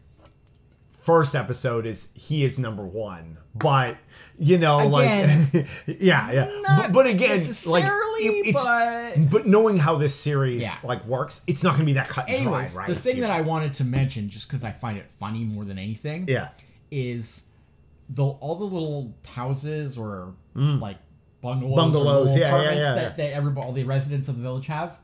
first 1.00 1.34
episode 1.34 1.86
is 1.86 2.08
he 2.14 2.44
is 2.44 2.58
number 2.58 2.84
one, 2.84 3.38
but 3.54 3.96
you 4.38 4.56
know, 4.58 4.78
Again, 4.98 5.48
like, 5.52 5.66
yeah, 5.86 6.32
yeah. 6.32 6.62
But, 6.66 6.92
but 6.92 7.06
again, 7.06 7.38
like, 7.66 7.84
it- 7.84 8.46
it's, 8.46 8.62
but 8.64 9.30
but 9.30 9.46
knowing 9.46 9.76
how 9.78 9.96
this 9.96 10.14
series 10.14 10.62
Yeah. 10.62 10.74
like 10.82 11.04
works, 11.06 11.42
it's 11.46 11.62
not 11.62 11.70
going 11.70 11.80
to 11.80 11.86
be 11.86 11.92
that 11.94 12.08
cut 12.08 12.26
and 12.28 12.36
anyways, 12.36 12.72
dry, 12.72 12.82
right? 12.86 12.88
the 12.94 13.00
thing 13.00 13.16
Yeah. 13.18 13.26
that 13.28 13.30
I 13.32 13.40
wanted 13.42 13.74
to 13.74 13.84
mention, 13.84 14.28
just 14.30 14.46
because 14.48 14.62
I 14.64 14.72
find 14.72 14.96
it 14.98 15.06
funny 15.18 15.44
more 15.44 15.64
than 15.64 15.78
anything, 15.78 16.26
yeah, 16.28 16.48
is 16.90 17.42
the 18.08 18.24
all 18.24 18.56
the 18.56 18.64
little 18.64 19.14
houses 19.28 19.96
or 19.98 20.34
like 20.54 20.96
bungalows, 21.42 21.72
Mm. 21.72 21.76
Bungalows, 21.76 22.30
or 22.30 22.34
little 22.34 22.38
yeah, 22.38 22.38
yeah, 22.38 22.46
apartments 22.48 22.84
yeah, 22.84 22.94
that, 22.94 23.16
that 23.16 23.32
everybody, 23.32 23.66
all 23.66 23.72
the 23.72 23.84
residents 23.84 24.28
of 24.28 24.36
the 24.36 24.42
village 24.42 24.66
have. 24.66 24.98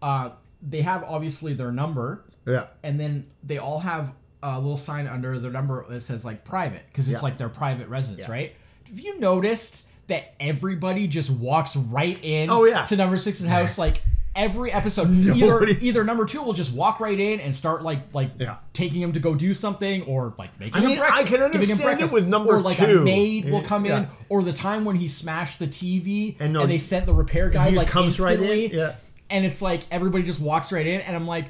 Uh, 0.00 0.30
they 0.62 0.82
have 0.82 1.04
obviously 1.04 1.52
their 1.54 1.70
number, 1.72 2.24
yeah, 2.46 2.66
and 2.82 2.98
then 2.98 3.26
they 3.44 3.58
all 3.58 3.80
have 3.80 4.12
a 4.42 4.58
little 4.58 4.76
sign 4.76 5.06
under 5.06 5.38
their 5.38 5.50
number 5.50 5.84
that 5.88 6.00
says 6.00 6.24
like 6.24 6.44
private 6.44 6.82
because 6.92 7.08
it's 7.08 7.18
Yeah. 7.18 7.22
like 7.22 7.38
their 7.38 7.48
private 7.48 7.88
residence, 7.88 8.26
Yeah. 8.26 8.32
right? 8.32 8.52
Have 8.88 8.98
you 9.00 9.18
noticed 9.18 9.84
that 10.06 10.34
everybody 10.40 11.06
just 11.08 11.28
walks 11.30 11.74
right 11.76 12.18
in? 12.22 12.48
Oh, 12.50 12.64
yeah. 12.64 12.84
to 12.86 12.96
number 12.96 13.18
six's 13.18 13.46
house 13.46 13.76
like 13.86 14.02
every 14.36 14.70
episode, 14.70 15.10
Nobody- 15.10 15.40
either 15.42 15.66
either 15.80 16.04
number 16.04 16.24
two 16.24 16.40
will 16.42 16.52
just 16.52 16.72
walk 16.72 17.00
right 17.00 17.18
in 17.18 17.40
and 17.40 17.52
start 17.52 17.82
like 17.82 18.14
like 18.14 18.30
Yeah. 18.38 18.56
taking 18.72 19.02
him 19.02 19.12
to 19.14 19.20
go 19.20 19.34
do 19.34 19.52
something, 19.54 20.02
or 20.02 20.32
like 20.38 20.58
making 20.60 20.76
I 20.76 20.80
mean, 20.80 20.90
him 20.90 20.98
breakfast. 20.98 21.26
I 21.26 21.28
can 21.28 21.42
understand 21.42 22.00
it 22.00 22.12
with 22.12 22.28
number 22.28 22.54
or 22.56 22.60
like 22.60 22.76
two. 22.76 23.00
a 23.00 23.04
maid 23.04 23.50
will 23.50 23.62
come 23.62 23.84
in, 23.86 24.06
or 24.28 24.44
the 24.44 24.52
time 24.52 24.84
when 24.84 24.94
he 24.96 25.08
smashed 25.08 25.58
the 25.58 25.66
TV 25.66 26.34
And 26.34 26.42
and, 26.42 26.52
no, 26.52 26.66
they 26.66 26.78
sent 26.78 27.06
the 27.06 27.12
repair 27.14 27.50
guy 27.50 27.70
he 27.70 27.76
like 27.76 27.88
comes 27.88 28.20
right 28.20 28.40
in, 28.40 28.70
yeah. 28.70 28.94
and 29.28 29.44
it's 29.44 29.60
like 29.60 29.82
everybody 29.90 30.22
just 30.22 30.38
walks 30.38 30.70
right 30.70 30.86
in, 30.86 31.00
and 31.00 31.16
I'm 31.16 31.26
like, 31.26 31.46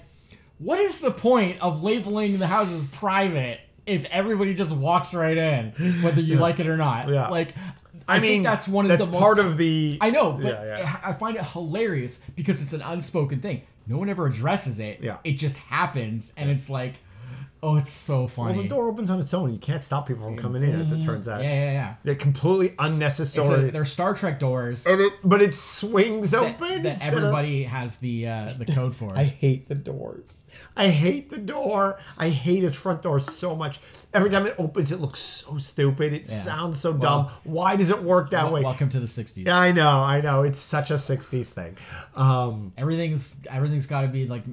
what 0.58 0.78
is 0.80 1.00
the 1.00 1.10
point 1.10 1.60
of 1.60 1.82
labeling 1.82 2.38
the 2.38 2.46
houses 2.46 2.86
private 2.92 3.60
if 3.86 4.04
everybody 4.06 4.54
just 4.54 4.70
walks 4.70 5.14
right 5.14 5.36
in, 5.36 6.02
whether 6.02 6.20
you 6.20 6.36
like 6.36 6.60
it 6.60 6.66
or 6.66 6.76
not? 6.76 7.08
Yeah. 7.08 7.28
Like, 7.28 7.54
I, 8.06 8.16
I, 8.16 8.20
mean, 8.20 8.30
think 8.30 8.44
that's 8.44 8.66
one 8.66 8.86
of 8.86 8.88
that's 8.90 9.04
the 9.04 9.10
most 9.10 9.20
part 9.20 9.38
of 9.38 9.58
the. 9.58 9.98
I 10.00 10.10
know, 10.10 10.32
but 10.32 10.44
Yeah, 10.44 10.78
yeah. 10.78 11.00
I 11.04 11.12
find 11.12 11.36
it 11.36 11.44
hilarious 11.44 12.20
because 12.36 12.62
it's 12.62 12.72
an 12.72 12.82
unspoken 12.82 13.40
thing. 13.40 13.62
No 13.86 13.98
one 13.98 14.08
ever 14.08 14.26
addresses 14.26 14.78
it. 14.78 15.00
Yeah. 15.02 15.18
It 15.24 15.32
just 15.32 15.56
happens, 15.58 16.32
and 16.36 16.50
it's 16.50 16.68
like, 16.68 16.94
oh, 17.62 17.76
it's 17.76 17.90
so 17.92 18.26
funny. 18.28 18.54
Well, 18.54 18.62
the 18.62 18.68
door 18.68 18.88
opens 18.88 19.10
on 19.10 19.18
its 19.18 19.32
own. 19.34 19.52
You 19.52 19.58
can't 19.58 19.82
stop 19.82 20.06
people 20.06 20.24
from 20.24 20.36
coming 20.36 20.62
in, 20.62 20.80
as 20.80 20.92
it 20.92 21.00
turns 21.02 21.28
out. 21.28 21.42
Yeah, 21.42 21.52
yeah, 21.52 21.72
yeah. 21.72 21.94
They're 22.04 22.14
completely 22.14 22.74
unnecessary. 22.78 23.68
a, 23.68 23.72
they're 23.72 23.84
Star 23.84 24.14
Trek 24.14 24.38
doors 24.38 24.86
and 24.86 25.00
it, 25.00 25.12
but 25.24 25.42
it 25.42 25.54
swings 25.54 26.30
that, 26.32 26.40
open. 26.42 26.82
that 26.82 26.92
instead 26.92 27.12
of- 27.12 27.18
everybody 27.20 27.64
has 27.64 27.96
the 27.96 28.28
uh, 28.28 28.54
the 28.58 28.64
code 28.74 28.94
for. 28.94 29.12
It. 29.14 29.18
I 29.18 29.24
hate 29.24 29.68
the 29.68 29.74
doors. 29.74 30.44
I 30.76 30.88
hate 30.88 31.30
the 31.30 31.38
door. 31.38 31.98
I 32.16 32.28
hate 32.28 32.62
his 32.62 32.74
front 32.76 33.02
door 33.02 33.20
so 33.20 33.54
much. 33.56 33.80
Every 34.14 34.30
time 34.30 34.46
it 34.46 34.54
opens, 34.58 34.90
it 34.90 35.00
looks 35.00 35.20
so 35.20 35.58
stupid. 35.58 36.14
It 36.14 36.26
sounds 36.26 36.80
so 36.80 36.92
dumb. 36.94 37.26
Well- 37.26 37.40
Why 37.44 37.76
does 37.76 37.90
it 37.90 38.02
work 38.02 38.30
that 38.30 38.44
Wel- 38.44 38.52
way? 38.54 38.62
Welcome 38.62 38.88
to 38.90 39.00
the 39.00 39.06
'60s. 39.06 39.44
Yeah, 39.46 39.58
I 39.58 39.72
know, 39.72 39.88
I 40.00 40.20
know. 40.22 40.44
It's 40.44 40.58
such 40.60 40.90
a 40.90 40.94
'60s 40.94 41.46
thing. 41.48 41.76
Um, 42.14 42.72
Everything's 42.78 43.36
everything's 43.50 43.86
got 43.86 44.06
to 44.06 44.12
be 44.12 44.26
like 44.26 44.44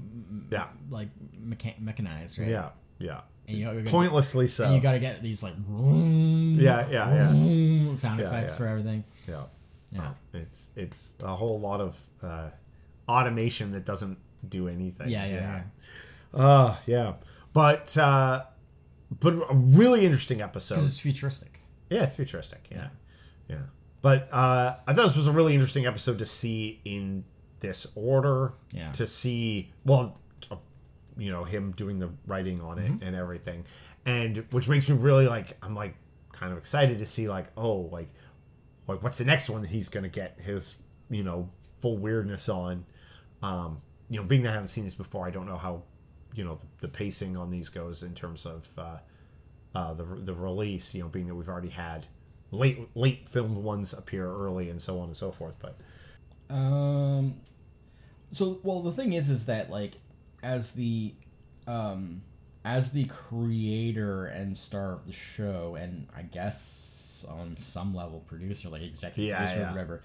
yeah, 0.52 0.66
like 0.90 1.08
mecha- 1.42 1.80
mechanized, 1.80 2.38
right? 2.38 2.50
yeah, 2.50 2.70
yeah. 3.00 3.22
And 3.48 3.58
you, 3.58 3.72
you 3.72 3.84
Pointlessly 3.84 4.48
so. 4.48 4.74
You 4.74 4.82
got 4.82 4.94
to 4.94 5.00
get 5.00 5.22
these 5.22 5.44
like 5.44 5.56
vroom, 5.56 6.58
yeah, 6.60 6.88
yeah, 6.90 7.14
yeah, 7.14 7.96
sound 7.96 8.20
Yeah, 8.20 8.28
effects 8.28 8.52
yeah. 8.52 8.58
for 8.58 8.68
everything. 8.68 9.04
yeah. 9.28 9.44
Yeah. 9.92 10.12
It's 10.34 10.72
it's 10.76 11.14
a 11.22 11.36
whole 11.36 11.60
lot 11.60 11.80
of 11.80 11.96
uh, 12.22 12.50
automation 13.08 13.72
that 13.72 13.86
doesn't 13.86 14.18
do 14.48 14.68
anything. 14.68 15.10
Yeah, 15.10 15.26
yeah, 15.26 15.62
yeah. 16.34 16.40
Uh, 16.40 16.76
yeah. 16.86 17.14
But 17.54 17.96
uh, 17.98 18.44
but 19.20 19.34
a 19.50 19.54
really 19.54 20.06
interesting 20.06 20.42
episode. 20.42 20.76
Because 20.76 20.88
it's 20.88 21.00
futuristic. 21.00 21.60
Yeah, 21.90 22.04
it's 22.04 22.16
futuristic. 22.18 22.68
Yeah, 22.72 22.88
yeah. 23.48 23.58
But 24.02 24.28
uh, 24.34 24.76
I 24.86 24.94
thought 24.94 25.08
this 25.08 25.16
was 25.16 25.28
a 25.28 25.32
really 25.32 25.54
interesting 25.54 25.86
episode 25.86 26.18
to 26.20 26.26
see 26.26 26.82
in 26.84 27.24
this 27.62 27.88
order. 27.96 28.54
Yeah. 28.72 28.92
To 28.94 29.08
see, 29.08 29.72
well, 29.86 30.20
you 31.18 31.32
know, 31.32 31.44
him 31.44 31.72
doing 31.72 32.00
the 32.00 32.10
writing 32.28 32.62
on 32.62 32.80
it 32.80 32.92
and 33.02 33.16
everything, 33.16 33.66
and 34.06 34.46
which 34.52 34.68
makes 34.68 34.90
me 34.90 34.96
really 34.96 35.28
like. 35.28 35.58
I'm 35.62 35.76
like 35.76 35.96
kind 36.32 36.52
of 36.52 36.58
excited 36.58 36.98
to 37.00 37.06
see 37.06 37.30
like, 37.30 37.48
oh, 37.58 37.90
like, 37.92 38.10
like 38.88 39.02
what's 39.02 39.18
the 39.18 39.26
next 39.26 39.50
one 39.50 39.62
that 39.62 39.70
he's 39.70 39.90
gonna 39.90 40.10
get 40.10 40.40
his, 40.40 40.76
you 41.10 41.24
know, 41.24 41.50
full 41.80 41.98
weirdness 41.98 42.50
on. 42.50 42.86
Um, 43.42 43.82
you 44.10 44.20
know, 44.20 44.26
being 44.26 44.44
that 44.44 44.50
I 44.50 44.54
haven't 44.54 44.70
seen 44.70 44.84
this 44.84 44.96
before, 44.96 45.26
I 45.26 45.32
don't 45.32 45.48
know 45.48 45.58
how, 45.58 45.84
you 46.34 46.44
know, 46.44 46.56
the, 46.56 46.88
the 46.88 46.88
pacing 46.88 47.38
on 47.38 47.50
these 47.50 47.70
goes 47.70 48.04
in 48.04 48.14
terms 48.14 48.46
of. 48.46 48.68
Uh, 48.78 48.98
uh, 49.76 49.94
the 49.94 50.06
the 50.06 50.34
release, 50.34 50.96
you 50.96 51.02
know, 51.04 51.10
being 51.10 51.28
that 51.28 51.36
we've 51.36 51.50
already 51.50 51.70
had 51.70 52.08
late 52.52 52.90
late 52.96 53.28
filmed 53.28 53.58
ones 53.58 53.92
appear 53.94 54.26
early 54.26 54.70
and 54.70 54.82
so 54.82 55.00
on 55.00 55.08
and 55.08 55.18
so 55.18 55.32
forth. 55.32 55.58
But 55.60 55.76
Um. 56.50 57.36
So 58.32 58.60
well, 58.64 58.82
the 58.82 58.92
thing 58.92 59.14
is, 59.14 59.30
is 59.30 59.46
that 59.46 59.70
like, 59.70 59.94
as 60.46 60.72
the, 60.72 61.14
um, 61.68 62.22
as 62.64 62.92
the 62.92 63.06
creator 63.06 64.26
and 64.26 64.56
star 64.58 64.94
of 64.94 65.06
the 65.06 65.14
show, 65.14 65.76
and 65.80 66.08
I 66.16 66.22
guess 66.22 67.26
on 67.30 67.58
some 67.58 67.96
level 67.96 68.20
producer, 68.22 68.70
like 68.70 68.82
executive 68.84 69.26
Yeah, 69.30 69.38
producer 69.38 69.60
yeah. 69.60 69.68
or 69.68 69.72
whatever, 69.72 70.02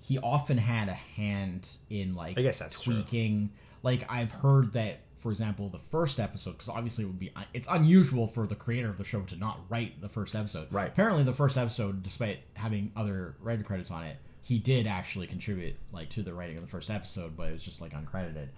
he 0.00 0.18
often 0.18 0.58
had 0.58 0.88
a 0.88 0.94
hand 0.94 1.68
in 1.90 2.14
like 2.14 2.38
I 2.38 2.42
guess 2.42 2.58
that's 2.58 2.80
true. 2.80 2.94
tweaking. 2.94 3.50
Like 3.82 4.04
I've 4.10 4.32
heard 4.32 4.72
that, 4.72 5.00
for 5.16 5.30
example, 5.30 5.68
the 5.68 5.78
first 5.90 6.18
episode, 6.18 6.52
because 6.52 6.68
obviously 6.68 7.04
it 7.04 7.08
would 7.08 7.18
be 7.18 7.30
it's 7.54 7.68
unusual 7.70 8.26
for 8.26 8.46
the 8.46 8.54
creator 8.56 8.88
of 8.88 8.98
the 8.98 9.04
show 9.04 9.20
to 9.22 9.36
not 9.36 9.60
write 9.68 10.00
the 10.00 10.08
first 10.08 10.34
episode. 10.34 10.68
Right. 10.70 10.88
Apparently, 10.88 11.24
the 11.24 11.32
first 11.32 11.56
episode, 11.56 12.02
despite 12.02 12.38
having 12.54 12.90
other 12.96 13.34
writer 13.40 13.62
credits 13.62 13.90
on 13.90 14.04
it, 14.04 14.16
he 14.40 14.58
did 14.58 14.86
actually 14.86 15.26
contribute 15.26 15.76
like 15.92 16.08
to 16.10 16.22
the 16.22 16.32
writing 16.34 16.56
of 16.56 16.62
the 16.62 16.70
first 16.70 16.90
episode, 16.90 17.36
but 17.36 17.48
it 17.48 17.52
was 17.52 17.62
just 17.62 17.80
like 17.80 17.92
uncredited. 17.92 18.48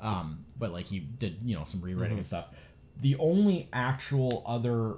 Um, 0.00 0.44
but 0.58 0.72
like 0.72 0.86
he 0.86 1.00
did, 1.00 1.38
you 1.44 1.56
know, 1.56 1.64
some 1.64 1.80
rewriting 1.80 2.18
and 2.18 2.26
stuff. 2.26 2.46
The 3.00 3.16
only 3.16 3.68
actual 3.72 4.42
other, 4.46 4.96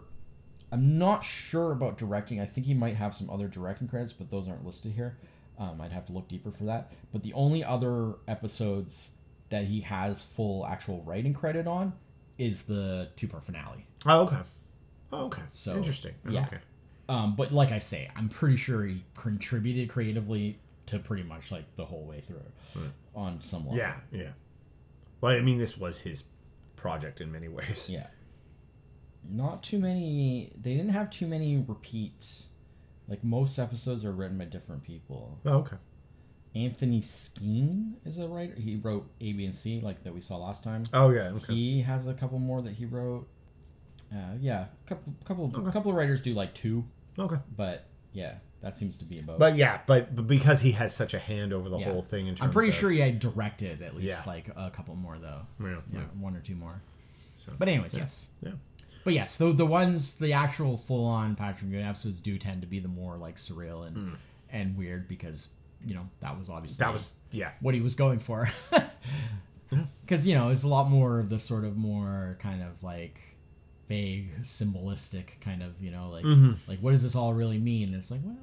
I'm 0.73 0.99
not 0.99 1.25
sure 1.25 1.73
about 1.73 1.99
directing. 1.99 2.41
I 2.41 2.47
think 2.47 2.67
he 2.67 2.75
might 2.75 2.97
have 2.97 3.15
some 3.15 3.29
other 3.31 3.49
directing 3.49 3.89
credits, 3.89 4.13
but 4.13 4.31
those 4.31 4.49
aren't 4.49 4.65
listed 4.65 4.93
here. 4.93 5.17
Um, 5.59 5.81
I'd 5.81 5.93
have 5.93 6.07
to 6.07 6.13
look 6.13 6.29
deeper 6.29 6.51
for 6.53 6.65
that. 6.65 6.93
But 7.13 7.23
the 7.23 7.33
only 7.33 7.65
other 7.65 8.15
episodes 8.29 9.11
that 9.51 9.65
he 9.65 9.81
has 9.81 10.21
full 10.21 10.67
actual 10.67 11.03
writing 11.03 11.33
credit 11.35 11.67
on 11.67 11.93
is 12.39 12.65
the 12.65 13.09
two 13.17 13.27
part 13.27 13.45
finale. 13.45 13.87
oh, 14.07 14.21
okay, 14.21 14.37
oh, 15.13 15.25
okay, 15.27 15.43
So, 15.51 15.75
interesting. 15.77 16.15
yeah. 16.29 16.47
Okay, 16.47 16.59
Um, 17.09 17.35
but 17.35 17.51
like 17.53 17.73
I 17.73 17.79
say, 17.81 18.09
I'm 18.15 18.29
pretty 18.29 18.57
sure 18.57 18.85
he 18.85 19.03
contributed 19.17 19.89
creatively 19.89 20.59
to 20.87 20.99
pretty 21.01 21.25
much 21.25 21.51
like 21.51 21.65
the 21.77 21.85
whole 21.87 22.05
way 22.05 22.21
through 22.21 22.43
on 23.17 23.41
some 23.41 23.63
level. 23.65 23.77
yeah, 23.79 23.95
yeah. 24.13 24.31
Well, 25.21 25.33
I 25.33 25.41
mean, 25.41 25.59
this 25.59 25.77
was 25.77 26.01
his 26.01 26.25
project 26.77 27.21
in 27.21 27.33
many 27.33 27.49
ways. 27.49 27.91
Yeah. 27.93 28.07
Not 29.29 29.63
too 29.63 29.79
many. 29.79 30.53
They 30.61 30.75
didn't 30.75 30.91
have 30.91 31.11
too 31.11 31.27
many 31.27 31.57
repeats. 31.57 32.47
Like 33.09 33.25
most 33.25 33.59
episodes 33.59 34.05
are 34.05 34.13
written 34.13 34.39
by 34.39 34.45
different 34.45 34.83
people. 34.85 35.39
Oh, 35.45 35.59
okay. 35.59 35.77
Anthony 36.55 37.03
Skene 37.03 37.97
is 38.05 38.19
a 38.19 38.27
writer. 38.27 38.55
He 38.55 38.77
wrote 38.77 39.11
A, 39.21 39.33
B, 39.33 39.45
and 39.45 39.55
C, 39.55 39.81
like 39.81 40.03
that 40.05 40.15
we 40.15 40.21
saw 40.21 40.37
last 40.37 40.65
time. 40.65 40.85
Oh, 40.93 41.11
yeah. 41.11 41.31
Okay. 41.31 41.55
He 41.55 41.83
has 41.83 42.07
a 42.07 42.15
couple 42.15 42.39
more 42.39 42.63
that 42.63 42.75
he 42.75 42.85
wrote. 42.85 43.29
Uh, 44.11 44.37
yeah, 44.41 44.67
couple, 44.87 45.13
couple, 45.27 45.69
a 45.69 45.71
couple 45.71 45.91
of 45.91 45.97
writers 45.97 46.23
do 46.23 46.33
like 46.33 46.55
two, 46.55 46.83
okay. 47.19 47.37
but 47.55 47.85
yeah, 48.15 48.37
that 48.61 48.77
seems 48.77 48.97
to 48.99 49.05
be 49.05 49.19
about. 49.21 49.39
But 49.39 49.57
yeah, 49.57 49.81
but, 49.87 50.15
but 50.17 50.27
because 50.27 50.61
he 50.61 50.73
has 50.73 50.95
such 50.95 51.15
a 51.15 51.19
hand 51.19 51.53
over 51.53 51.69
the 51.69 51.79
Yeah. 51.79 51.93
whole 51.93 52.03
thing, 52.03 52.27
in 52.27 52.35
terms 52.35 52.47
I'm 52.49 52.51
pretty 52.53 52.71
of, 52.71 52.75
sure 52.75 52.91
he 52.91 52.99
had 53.01 53.21
directed 53.21 53.83
at 53.83 53.95
least 53.97 54.09
Yeah. 54.19 54.23
like 54.27 54.49
a 54.57 54.71
couple 54.71 54.95
more 54.97 55.19
though. 55.19 55.43
Yeah, 55.61 55.69
Yeah, 55.69 55.77
yeah. 55.93 56.01
one 56.19 56.35
or 56.37 56.41
two 56.41 56.57
more. 56.57 56.83
So, 57.35 57.53
But 57.59 57.69
anyways, 57.69 57.95
yes. 57.97 58.29
yeah. 58.43 58.53
But 59.05 59.15
yes, 59.15 59.37
the 59.37 59.53
the 59.53 59.65
ones 59.67 60.15
the 60.17 60.33
actual 60.33 60.77
full 60.77 61.05
on 61.07 61.37
Patrick 61.37 61.71
Good 61.71 61.83
episodes 61.85 62.19
do 62.21 62.37
tend 62.37 62.61
to 62.63 62.67
be 62.67 62.79
the 62.81 62.89
more 62.89 63.17
like 63.17 63.37
surreal 63.37 63.87
and 63.87 64.17
and 64.51 64.77
weird 64.77 65.09
because 65.09 65.49
you 65.87 65.95
know 65.95 66.09
that 66.21 66.37
was 66.39 66.51
obviously 66.51 66.83
Hmm. 66.85 66.89
That 66.89 66.93
was 66.93 67.15
yeah. 67.31 67.51
what 67.61 67.75
he 67.75 67.81
was 67.81 67.95
going 67.95 68.19
for. 68.19 68.49
Because 70.03 70.27
you 70.27 70.35
know 70.35 70.49
it's 70.49 70.63
a 70.63 70.69
lot 70.69 70.89
more 70.89 71.21
of 71.21 71.29
the 71.29 71.39
sort 71.39 71.65
of 71.65 71.77
more 71.77 72.39
kind 72.41 72.63
of 72.63 72.83
like 72.83 73.21
vague, 73.87 74.31
symbolistic 74.43 75.39
kind 75.43 75.63
of 75.63 75.81
you 75.83 75.91
know 75.91 76.09
like 76.09 76.25
like 76.67 76.79
what 76.81 76.93
does 76.93 77.03
this 77.03 77.15
all 77.15 77.35
really 77.35 77.59
mean? 77.59 77.89
And 77.89 77.97
it's 77.97 78.11
like 78.11 78.21
well 78.25 78.35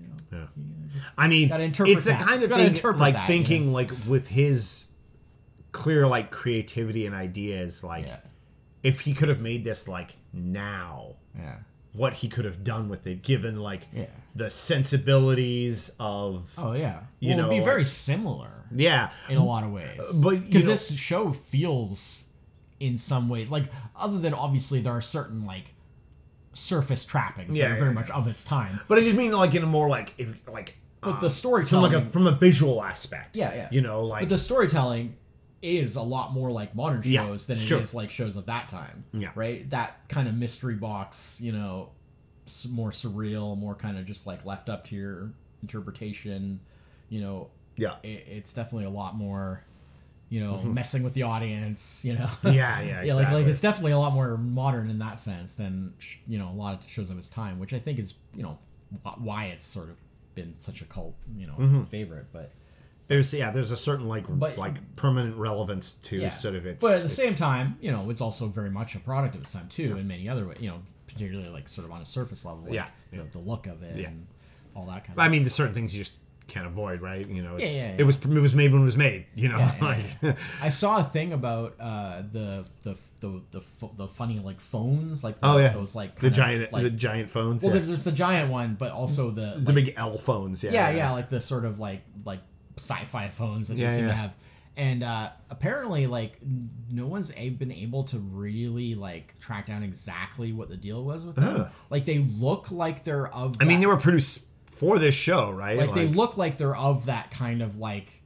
you 0.00 0.08
know. 0.08 0.14
Yeah. 0.32 0.38
you 0.56 0.62
know, 0.94 1.00
I 1.18 1.28
mean, 1.28 1.50
it's 1.52 1.78
the 1.78 2.10
that. 2.10 2.20
kind 2.22 2.42
of 2.42 2.50
thing 2.50 2.74
like 2.98 3.14
that, 3.14 3.20
you 3.22 3.26
thinking 3.26 3.72
like 3.72 3.90
with 4.06 4.28
his 4.28 4.86
clear 5.72 6.06
like 6.06 6.30
creativity 6.30 7.06
and 7.06 7.14
ideas, 7.14 7.82
like 7.84 8.06
yeah 8.06 8.18
if 8.82 9.00
he 9.00 9.14
could 9.14 9.30
have 9.30 9.40
made 9.40 9.64
this 9.64 9.88
like 9.88 10.14
now, 10.32 11.14
yeah 11.36 11.56
what 11.94 12.12
he 12.14 12.28
could 12.28 12.44
have 12.44 12.64
done 12.64 12.88
with 12.88 13.06
it, 13.06 13.22
given 13.22 13.56
like 13.60 13.82
Yeah. 13.94 14.06
the 14.34 14.50
sensibilities 14.50 15.92
of 16.00 16.50
oh 16.58 16.72
yeah 16.72 17.00
You 17.20 17.30
well, 17.30 17.38
it'd 17.38 17.50
be 17.50 17.58
know, 17.58 17.64
very 17.64 17.84
similar 17.84 18.50
yeah, 18.74 19.10
in 19.28 19.36
a 19.36 19.44
lot 19.44 19.62
of 19.62 19.70
ways. 19.70 20.00
Uh, 20.00 20.12
but, 20.22 20.44
because 20.44 20.64
this 20.66 20.90
show 20.92 21.32
feels, 21.32 22.24
in 22.80 22.98
some 22.98 23.28
ways, 23.28 23.50
like 23.50 23.64
other 23.94 24.18
than 24.18 24.34
obviously 24.34 24.80
there 24.80 24.92
are 24.92 25.00
certain 25.00 25.44
like 25.44 25.73
surface 26.54 27.04
trappings 27.04 27.56
Yeah, 27.56 27.68
that 27.68 27.74
are 27.74 27.78
very 27.80 27.88
yeah, 27.90 27.94
much 27.94 28.10
of 28.10 28.26
its 28.28 28.44
time. 28.44 28.80
but 28.88 28.98
I 28.98 29.02
just 29.02 29.16
mean 29.16 29.32
like 29.32 29.54
in 29.54 29.62
a 29.62 29.66
more 29.66 29.88
like 29.88 30.14
if 30.18 30.28
like 30.48 30.76
But 31.00 31.16
uh, 31.16 31.20
the 31.20 31.30
from 31.66 31.82
like 31.82 31.92
a 31.92 32.06
from 32.06 32.26
a 32.26 32.32
visual 32.32 32.82
aspect, 32.82 33.36
Yeah, 33.36 33.54
yeah. 33.54 33.68
you 33.70 33.80
know, 33.80 34.04
like 34.04 34.22
But 34.22 34.28
the 34.30 34.38
storytelling 34.38 35.16
is 35.62 35.96
a 35.96 36.02
lot 36.02 36.32
more 36.32 36.50
like 36.50 36.74
modern 36.74 37.02
Yeah, 37.04 37.24
shows 37.26 37.46
than 37.46 37.56
it 37.56 37.62
is 37.62 37.66
sure. 37.68 37.82
like 37.94 38.10
shows 38.10 38.36
of 38.36 38.46
that 38.46 38.68
time. 38.68 39.04
Yeah. 39.12 39.30
Right. 39.34 39.68
That 39.70 40.08
kind 40.08 40.28
of 40.28 40.34
mystery 40.34 40.74
box, 40.74 41.40
you 41.40 41.52
know, 41.52 41.90
more 42.68 42.90
surreal, 42.90 43.56
more 43.56 43.74
kind 43.74 43.96
of 43.98 44.04
just 44.04 44.26
like 44.26 44.44
left 44.44 44.68
up 44.68 44.86
to 44.88 44.94
your 44.96 45.32
interpretation. 45.62 46.60
You 47.08 47.20
know, 47.20 47.50
yeah, 47.76 47.96
it, 48.02 48.24
it's 48.28 48.52
definitely 48.52 48.84
a 48.86 48.90
lot 48.90 49.16
more. 49.16 49.62
You 50.34 50.40
know, 50.40 50.56
messing 50.62 51.02
with 51.04 51.14
the 51.14 51.22
audience. 51.22 52.04
You 52.04 52.14
know. 52.14 52.24
Mm-hmm. 52.26 52.48
yeah, 52.48 52.80
yeah, 52.80 53.02
yeah, 53.06 53.14
like 53.14 53.30
like 53.30 53.46
it's 53.46 53.60
definitely 53.60 53.92
a 53.92 53.98
lot 53.98 54.12
more 54.14 54.36
modern 54.36 54.90
in 54.90 54.98
that 54.98 55.20
sense 55.20 55.54
than 55.54 55.92
sh- 55.98 56.16
you 56.26 56.38
know 56.38 56.48
a 56.48 56.56
lot 56.64 56.74
of 56.74 56.80
shows 56.88 57.08
of 57.10 57.18
its 57.18 57.28
time, 57.28 57.58
which 57.60 57.72
I 57.72 57.78
think 57.78 57.98
is 57.98 58.14
you 58.34 58.42
know 58.42 58.58
wh- 59.04 59.20
why 59.22 59.44
it's 59.46 59.64
sort 59.64 59.90
of 59.90 59.96
been 60.34 60.54
such 60.58 60.82
a 60.82 60.86
cult 60.86 61.14
you 61.36 61.46
know 61.46 61.54
Mm-hmm. 61.54 61.84
favorite. 61.84 62.26
But 62.32 62.50
There's 63.06 63.32
yeah, 63.32 63.50
there's 63.52 63.70
a 63.70 63.76
certain 63.76 64.08
like 64.08 64.24
But- 64.28 64.58
like 64.58 64.76
permanent 64.96 65.36
relevance 65.36 65.92
to 66.08 66.16
Yeah. 66.16 66.30
sort 66.30 66.56
of 66.56 66.66
its. 66.66 66.80
but 66.80 66.94
at 66.94 67.02
the 67.02 67.08
same 67.22 67.34
time, 67.36 67.76
you 67.80 67.92
know, 67.92 68.10
it's 68.10 68.20
also 68.20 68.48
very 68.48 68.70
much 68.70 68.94
a 68.96 68.98
product 69.00 69.36
of 69.36 69.42
its 69.42 69.52
time 69.52 69.68
too, 69.68 69.96
in 69.96 70.08
many 70.08 70.28
other 70.28 70.44
ways. 70.48 70.58
You 70.60 70.70
know, 70.70 70.80
particularly 71.06 71.48
like 71.50 71.68
sort 71.68 71.84
of 71.84 71.92
on 71.92 72.00
a 72.02 72.06
surface 72.06 72.44
level, 72.44 72.64
like, 72.64 72.72
Yeah, 72.74 72.88
you 73.12 73.18
know, 73.18 73.26
the 73.30 73.38
look 73.38 73.66
of 73.68 73.82
it 73.84 73.96
Yeah. 73.98 74.08
and 74.08 74.26
all 74.74 74.86
that 74.86 75.04
kind 75.04 75.16
of. 75.16 75.22
I 75.24 75.28
mean, 75.28 75.42
there's 75.44 75.54
certain 75.54 75.74
things 75.74 75.94
you 75.94 76.00
just 76.02 76.14
can't 76.46 76.66
avoid, 76.66 77.00
right? 77.00 77.26
You 77.28 77.42
know, 77.42 77.56
it's, 77.56 77.64
Yeah, 77.64 77.70
yeah, 77.70 77.88
yeah. 77.88 77.96
it 77.98 78.04
was 78.04 78.16
it 78.16 78.26
was 78.26 78.54
made 78.54 78.72
when 78.72 78.82
it 78.82 78.84
was 78.84 78.96
made. 78.96 79.26
You 79.34 79.48
know, 79.48 79.58
Yeah, 79.58 79.76
like 80.22 80.36
I 80.60 80.68
saw 80.68 80.98
a 80.98 81.04
thing 81.04 81.32
about 81.32 81.74
uh, 81.80 82.22
the 82.32 82.64
the 82.82 82.96
the 83.20 83.42
the 83.50 83.88
the 83.96 84.08
funny 84.08 84.38
like 84.38 84.60
phones, 84.60 85.24
like 85.24 85.40
the, 85.40 85.46
oh 85.46 85.58
yeah, 85.58 85.72
those 85.72 85.94
like 85.94 86.16
the 86.16 86.22
kind 86.22 86.32
of, 86.32 86.36
giant 86.36 86.72
like, 86.72 86.82
the 86.82 86.90
giant 86.90 87.30
phones. 87.30 87.62
well, 87.62 87.72
there's 87.72 88.02
the 88.02 88.12
giant 88.12 88.50
one, 88.50 88.76
but 88.78 88.92
also 88.92 89.30
the 89.30 89.54
the 89.58 89.72
like, 89.72 89.74
big 89.74 89.94
L 89.96 90.18
phones. 90.18 90.62
Yeah, 90.62 90.72
yeah, 90.72 90.90
yeah, 90.90 91.10
like 91.12 91.30
the 91.30 91.40
sort 91.40 91.64
of 91.64 91.80
like 91.80 92.02
like 92.24 92.40
sci-fi 92.76 93.28
phones 93.28 93.68
that 93.68 93.76
they 93.76 93.88
seem 93.88 94.06
to 94.06 94.12
have. 94.12 94.34
And 94.76 95.04
uh, 95.04 95.30
apparently, 95.50 96.08
like 96.08 96.40
no 96.90 97.06
one's 97.06 97.30
been 97.30 97.72
able 97.72 98.04
to 98.04 98.18
really 98.18 98.96
like 98.96 99.38
track 99.38 99.66
down 99.66 99.84
exactly 99.84 100.52
what 100.52 100.68
the 100.68 100.76
deal 100.76 101.04
was 101.04 101.24
with 101.24 101.36
them. 101.36 101.68
Like 101.90 102.04
they 102.04 102.18
look 102.18 102.70
like 102.72 103.04
they're 103.04 103.28
of. 103.28 103.56
I 103.60 103.64
mean, 103.64 103.80
they 103.80 103.86
were 103.86 103.96
produced 103.96 104.46
for 104.74 104.98
this 104.98 105.14
show, 105.14 105.50
right? 105.50 105.78
like, 105.78 105.94
they 105.94 106.06
look 106.08 106.36
like 106.36 106.58
they're 106.58 106.76
of 106.76 107.06
that 107.06 107.30
kind 107.30 107.62
of 107.62 107.78
like 107.78 108.20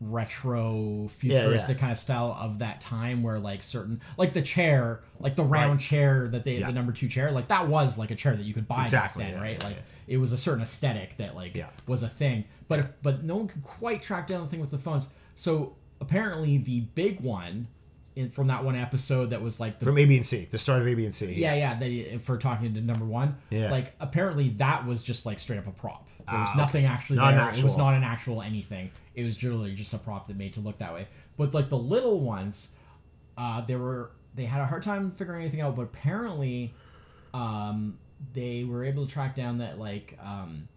retro 0.00 1.08
futuristic 1.16 1.76
yeah. 1.76 1.80
kind 1.80 1.92
of 1.92 1.98
style 1.98 2.36
of 2.38 2.58
that 2.58 2.80
time 2.80 3.22
where 3.22 3.38
like 3.38 3.62
certain 3.62 4.00
like 4.18 4.32
the 4.32 4.42
chair 4.42 5.00
like 5.18 5.34
the 5.34 5.42
round 5.44 5.72
Right. 5.72 5.80
chair 5.80 6.28
that 6.28 6.44
they 6.44 6.58
Yeah. 6.58 6.66
the 6.66 6.72
number 6.72 6.92
two 6.92 7.08
chair 7.08 7.30
like 7.32 7.48
that 7.48 7.68
was 7.68 7.96
like 7.96 8.10
a 8.10 8.14
chair 8.14 8.36
that 8.36 8.42
you 8.44 8.52
could 8.52 8.68
buy 8.68 8.82
Exactly, 8.82 9.24
back 9.24 9.32
then 9.32 9.40
yeah, 9.40 9.48
right 9.48 9.58
yeah, 9.60 9.66
like 9.68 9.76
it 10.06 10.18
was 10.18 10.32
a 10.32 10.36
certain 10.36 10.62
aesthetic 10.62 11.16
that 11.16 11.34
like 11.34 11.54
Yeah. 11.54 11.68
was 11.86 12.02
a 12.02 12.08
thing 12.08 12.44
but 12.68 13.00
but 13.02 13.22
no 13.24 13.36
one 13.36 13.48
could 13.48 13.62
quite 13.62 14.02
track 14.02 14.26
down 14.26 14.42
the 14.42 14.48
thing 14.50 14.60
with 14.60 14.70
the 14.70 14.78
phones 14.78 15.08
so 15.34 15.74
apparently 16.00 16.58
the 16.58 16.80
big 16.80 17.20
one 17.20 17.68
in, 18.16 18.30
from 18.30 18.46
that 18.48 18.64
one 18.64 18.76
episode 18.76 19.30
that 19.30 19.42
was 19.42 19.58
like 19.60 19.78
the 19.80 19.86
from 19.86 19.98
A, 19.98 20.04
B, 20.04 20.16
and 20.16 20.26
C. 20.26 20.46
The 20.50 20.58
start 20.58 20.80
of 20.82 20.88
A, 20.88 20.94
B, 20.94 21.04
and 21.04 21.14
C. 21.14 21.32
yeah, 21.34 21.54
yeah. 21.54 21.78
That 21.78 22.20
for 22.22 22.38
talking 22.38 22.74
to 22.74 22.80
number 22.80 23.04
one, 23.04 23.36
Yeah. 23.50 23.70
like 23.70 23.94
apparently 24.00 24.50
that 24.58 24.86
was 24.86 25.02
just 25.02 25.26
like 25.26 25.38
straight 25.38 25.58
up 25.58 25.66
a 25.66 25.72
prop. 25.72 26.08
There 26.30 26.38
was 26.40 26.48
Ah, 26.48 26.52
okay. 26.52 26.58
nothing 26.60 26.84
actually 26.86 27.16
Not 27.16 27.34
there. 27.34 27.58
It 27.58 27.62
was 27.64 27.76
not 27.76 27.92
an 27.94 28.02
actual 28.02 28.40
anything. 28.40 28.90
It 29.14 29.24
was 29.24 29.42
literally 29.42 29.74
just 29.74 29.92
a 29.92 29.98
prop 29.98 30.26
that 30.28 30.36
made 30.38 30.54
to 30.54 30.60
look 30.60 30.78
that 30.78 30.94
way. 30.94 31.06
But 31.36 31.52
like 31.52 31.68
the 31.68 31.76
little 31.76 32.20
ones, 32.20 32.68
uh, 33.36 33.60
they 33.66 33.76
were 33.76 34.10
they 34.34 34.44
had 34.46 34.60
a 34.62 34.66
hard 34.66 34.82
time 34.82 35.10
figuring 35.12 35.42
anything 35.42 35.60
out. 35.60 35.76
But 35.76 35.82
apparently, 35.82 36.72
um, 37.34 37.98
they 38.32 38.64
were 38.64 38.84
able 38.84 39.06
to 39.06 39.12
track 39.12 39.34
down 39.36 39.58
that 39.58 39.78
like 39.78 40.16
um, 40.24 40.68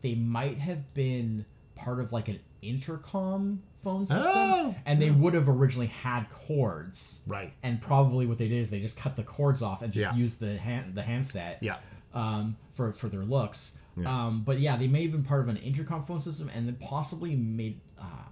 they 0.00 0.14
might 0.14 0.58
have 0.58 0.92
been 0.94 1.44
part 1.84 2.00
of 2.00 2.12
like 2.12 2.28
an 2.28 2.38
intercom 2.62 3.62
phone 3.82 4.04
system, 4.06 4.22
Oh, 4.26 4.74
and 4.84 5.00
they 5.00 5.10
would 5.10 5.34
have 5.34 5.48
originally 5.48 5.86
had 5.86 6.24
cords 6.30 7.20
Right. 7.26 7.52
and 7.62 7.80
probably 7.80 8.26
what 8.26 8.36
they 8.38 8.48
did 8.48 8.58
is 8.58 8.70
they 8.70 8.80
just 8.80 8.96
cut 8.96 9.16
the 9.16 9.22
cords 9.22 9.62
off 9.62 9.82
and 9.82 9.92
just 9.92 10.04
Yeah. 10.12 10.14
used 10.14 10.40
the 10.40 10.58
hand 10.58 10.94
the 10.94 11.02
handset 11.02 11.58
Yeah. 11.62 11.76
um, 12.12 12.56
for 12.74 12.92
for 12.92 13.08
their 13.08 13.24
looks. 13.24 13.72
Yeah. 13.96 14.26
Um, 14.26 14.42
but 14.44 14.60
yeah, 14.60 14.76
they 14.76 14.86
may 14.86 15.02
have 15.02 15.12
been 15.12 15.24
part 15.24 15.40
of 15.42 15.48
an 15.48 15.56
intercom 15.58 16.04
phone 16.04 16.20
system 16.20 16.50
and 16.54 16.66
then 16.66 16.76
possibly 16.76 17.34
made 17.36 17.80
um, 17.98 18.29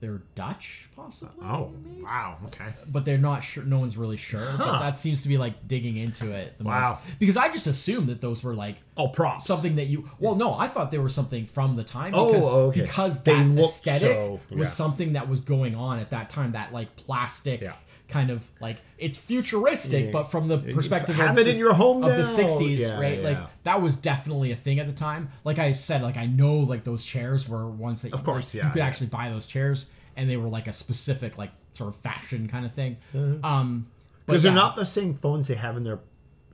they're 0.00 0.22
Dutch 0.34 0.88
possibly. 0.94 1.34
Oh, 1.42 1.72
maybe? 1.84 2.02
wow. 2.02 2.36
Okay. 2.46 2.66
But 2.88 3.04
they're 3.04 3.16
not 3.18 3.40
sure. 3.42 3.64
No 3.64 3.78
one's 3.78 3.96
really 3.96 4.16
sure. 4.16 4.46
But 4.58 4.80
that 4.80 4.96
seems 4.96 5.22
to 5.22 5.28
be 5.28 5.38
like 5.38 5.66
digging 5.66 5.96
into 5.96 6.30
it 6.32 6.56
the 6.58 6.64
Wow. 6.64 7.00
most 7.06 7.18
because 7.18 7.36
I 7.36 7.48
just 7.48 7.66
assumed 7.66 8.08
that 8.08 8.20
those 8.20 8.42
were 8.42 8.54
like 8.54 8.76
Oh, 8.98 9.08
props. 9.08 9.44
something 9.46 9.76
that 9.76 9.86
you. 9.86 10.08
Well, 10.18 10.34
no, 10.34 10.54
I 10.54 10.68
thought 10.68 10.90
they 10.90 10.98
were 10.98 11.08
something 11.08 11.46
from 11.46 11.76
the 11.76 11.84
time 11.84 12.14
Oh, 12.14 12.26
because 12.32 12.44
okay. 12.44 12.80
because 12.82 13.22
They 13.22 13.34
that 13.42 13.58
aesthetic 13.58 14.12
so- 14.16 14.40
was 14.50 14.72
something 14.72 15.14
that 15.14 15.28
was 15.28 15.40
going 15.40 15.74
on 15.74 15.98
at 15.98 16.10
that 16.10 16.30
time. 16.30 16.52
That 16.52 16.72
like 16.72 16.94
plastic. 16.96 17.60
Yeah. 17.62 17.72
Kind 18.08 18.30
of 18.30 18.48
like 18.60 18.76
it's 18.98 19.18
futuristic, 19.18 20.06
Yeah. 20.06 20.10
but 20.12 20.24
from 20.30 20.46
the 20.46 20.58
perspective 20.58 21.18
of 21.18 21.36
it 21.38 21.44
the, 21.44 21.50
in 21.50 21.58
your 21.58 21.74
home 21.74 22.04
of 22.04 22.16
the 22.16 22.22
'60s, 22.22 22.78
Yeah, 22.78 23.00
right? 23.00 23.18
yeah. 23.20 23.28
Like 23.28 23.38
that 23.64 23.82
was 23.82 23.96
definitely 23.96 24.52
a 24.52 24.56
thing 24.56 24.78
at 24.78 24.86
the 24.86 24.92
time. 24.92 25.28
Like 25.42 25.58
I 25.58 25.72
said, 25.72 26.02
like 26.02 26.16
I 26.16 26.26
know 26.26 26.58
like 26.58 26.84
those 26.84 27.04
chairs 27.04 27.48
were 27.48 27.66
ones 27.68 28.02
that 28.02 28.12
Of 28.12 28.22
course, 28.22 28.54
like, 28.54 28.62
yeah, 28.62 28.68
you 28.68 28.72
could 28.74 28.82
actually 28.82 29.08
buy 29.08 29.30
those 29.30 29.46
chairs, 29.48 29.86
and 30.16 30.30
they 30.30 30.36
were 30.36 30.48
like 30.48 30.68
a 30.68 30.72
specific 30.72 31.36
like 31.36 31.50
sort 31.74 31.88
of 31.88 31.96
fashion 31.96 32.46
kind 32.48 32.64
of 32.64 32.72
thing. 32.72 32.96
Um, 33.14 33.20
Mm-hmm. 33.42 33.80
Because 34.26 34.42
they're 34.42 34.52
not 34.52 34.76
the 34.76 34.86
same 34.86 35.14
phones 35.14 35.46
they 35.48 35.54
have 35.54 35.76
in 35.76 35.84
their 35.84 36.00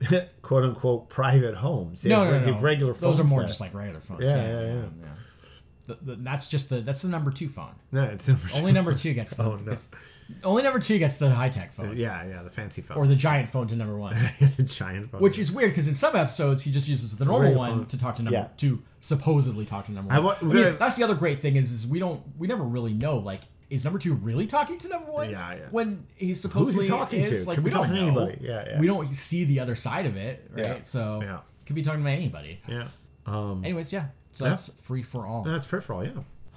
quote 0.41 0.63
unquote 0.63 1.09
private 1.09 1.55
homes. 1.55 2.01
They 2.01 2.09
no, 2.09 2.23
have 2.23 2.27
no, 2.33 2.37
reg- 2.47 2.55
no. 2.55 2.59
regular 2.61 2.93
phones. 2.93 3.17
Those 3.17 3.25
are 3.25 3.27
more 3.27 3.39
there. 3.39 3.47
just 3.47 3.59
like 3.61 3.73
regular 3.73 3.99
phones. 3.99 4.21
Yeah, 4.23 4.35
yeah. 4.35 4.73
yeah. 4.73 5.07
The, 5.85 5.97
the, 6.01 6.15
that's 6.15 6.47
just 6.47 6.69
the 6.69 6.79
that's 6.79 7.01
the 7.01 7.09
number 7.09 7.29
two 7.29 7.49
phone. 7.49 7.75
No, 7.91 8.03
it's 8.03 8.29
Only 8.53 8.71
number 8.71 8.93
two 8.95 9.13
gets 9.13 9.31
the 9.35 9.43
Oh, 9.43 9.55
no. 9.57 9.71
gets- 9.71 9.89
only 10.45 10.63
number 10.63 10.79
two 10.79 10.97
gets 10.97 11.17
the 11.17 11.29
high 11.29 11.49
tech 11.49 11.73
phone 11.73 11.97
Yeah, 11.97 12.25
yeah, 12.25 12.43
the 12.43 12.49
fancy 12.49 12.81
phone 12.81 12.97
or 12.97 13.05
the 13.05 13.15
giant 13.17 13.49
phone 13.49 13.67
to 13.67 13.75
number 13.75 13.97
one, 13.97 14.15
the 14.57 14.63
giant 14.63 15.11
phone. 15.11 15.19
which 15.21 15.37
is 15.37 15.51
weird 15.51 15.71
because 15.71 15.89
in 15.89 15.93
some 15.95 16.15
episodes 16.15 16.61
he 16.61 16.71
just 16.71 16.87
uses 16.87 17.17
the 17.17 17.25
normal 17.25 17.53
one 17.55 17.69
phone. 17.79 17.85
to 17.87 17.97
talk 17.99 18.15
to 18.15 18.23
number 18.23 18.37
Yeah. 18.39 18.47
to 18.57 18.81
supposedly 19.01 19.65
talk 19.65 19.85
to 19.87 19.91
number 19.91 20.13
I 20.13 20.19
one. 20.19 20.37
I 20.41 20.45
we're 20.45 20.69
mean, 20.71 20.75
that's 20.79 20.95
the 20.95 21.03
other 21.03 21.15
great 21.15 21.41
thing 21.41 21.57
is 21.57 21.69
is 21.71 21.85
we 21.85 21.99
don't 21.99 22.21
we 22.37 22.47
never 22.47 22.63
really 22.63 22.93
know 22.93 23.17
like 23.17 23.41
is 23.69 23.83
number 23.83 23.99
two 23.99 24.13
really 24.13 24.47
talking 24.47 24.77
to 24.77 24.87
number 24.87 25.11
one? 25.11 25.29
Yeah, 25.29 25.53
yeah. 25.55 25.59
When 25.71 26.05
he's 26.15 26.39
supposedly 26.39 26.87
talking 26.87 27.21
is, 27.21 27.43
to? 27.43 27.47
Like 27.49 27.55
Could 27.55 27.65
we 27.65 27.69
be 27.71 27.73
don't 27.73 27.87
talking 27.87 27.95
to 28.05 28.11
know. 28.11 28.21
anybody. 28.21 28.45
Yeah, 28.47 28.65
yeah. 28.69 28.79
We 28.79 28.87
don't 28.87 29.13
see 29.15 29.43
the 29.45 29.59
other 29.59 29.75
side 29.75 30.05
of 30.05 30.15
it, 30.15 30.49
right? 30.53 30.63
Yeah. 30.65 30.81
So 30.83 31.19
Yeah. 31.21 31.39
could 31.65 31.75
be 31.75 31.81
talking 31.81 32.03
to 32.05 32.09
anybody. 32.09 32.61
yeah. 32.67 32.87
Um, 33.25 33.63
Anyways, 33.65 33.91
yeah. 33.91 34.07
So 34.33 34.45
Yeah. 34.45 34.49
that's 34.51 34.69
free 34.83 35.01
for 35.03 35.25
all. 35.25 35.43
that's 35.43 35.65
free 35.65 35.81
for 35.81 35.93
all. 35.93 36.03
Yeah. 36.03 36.11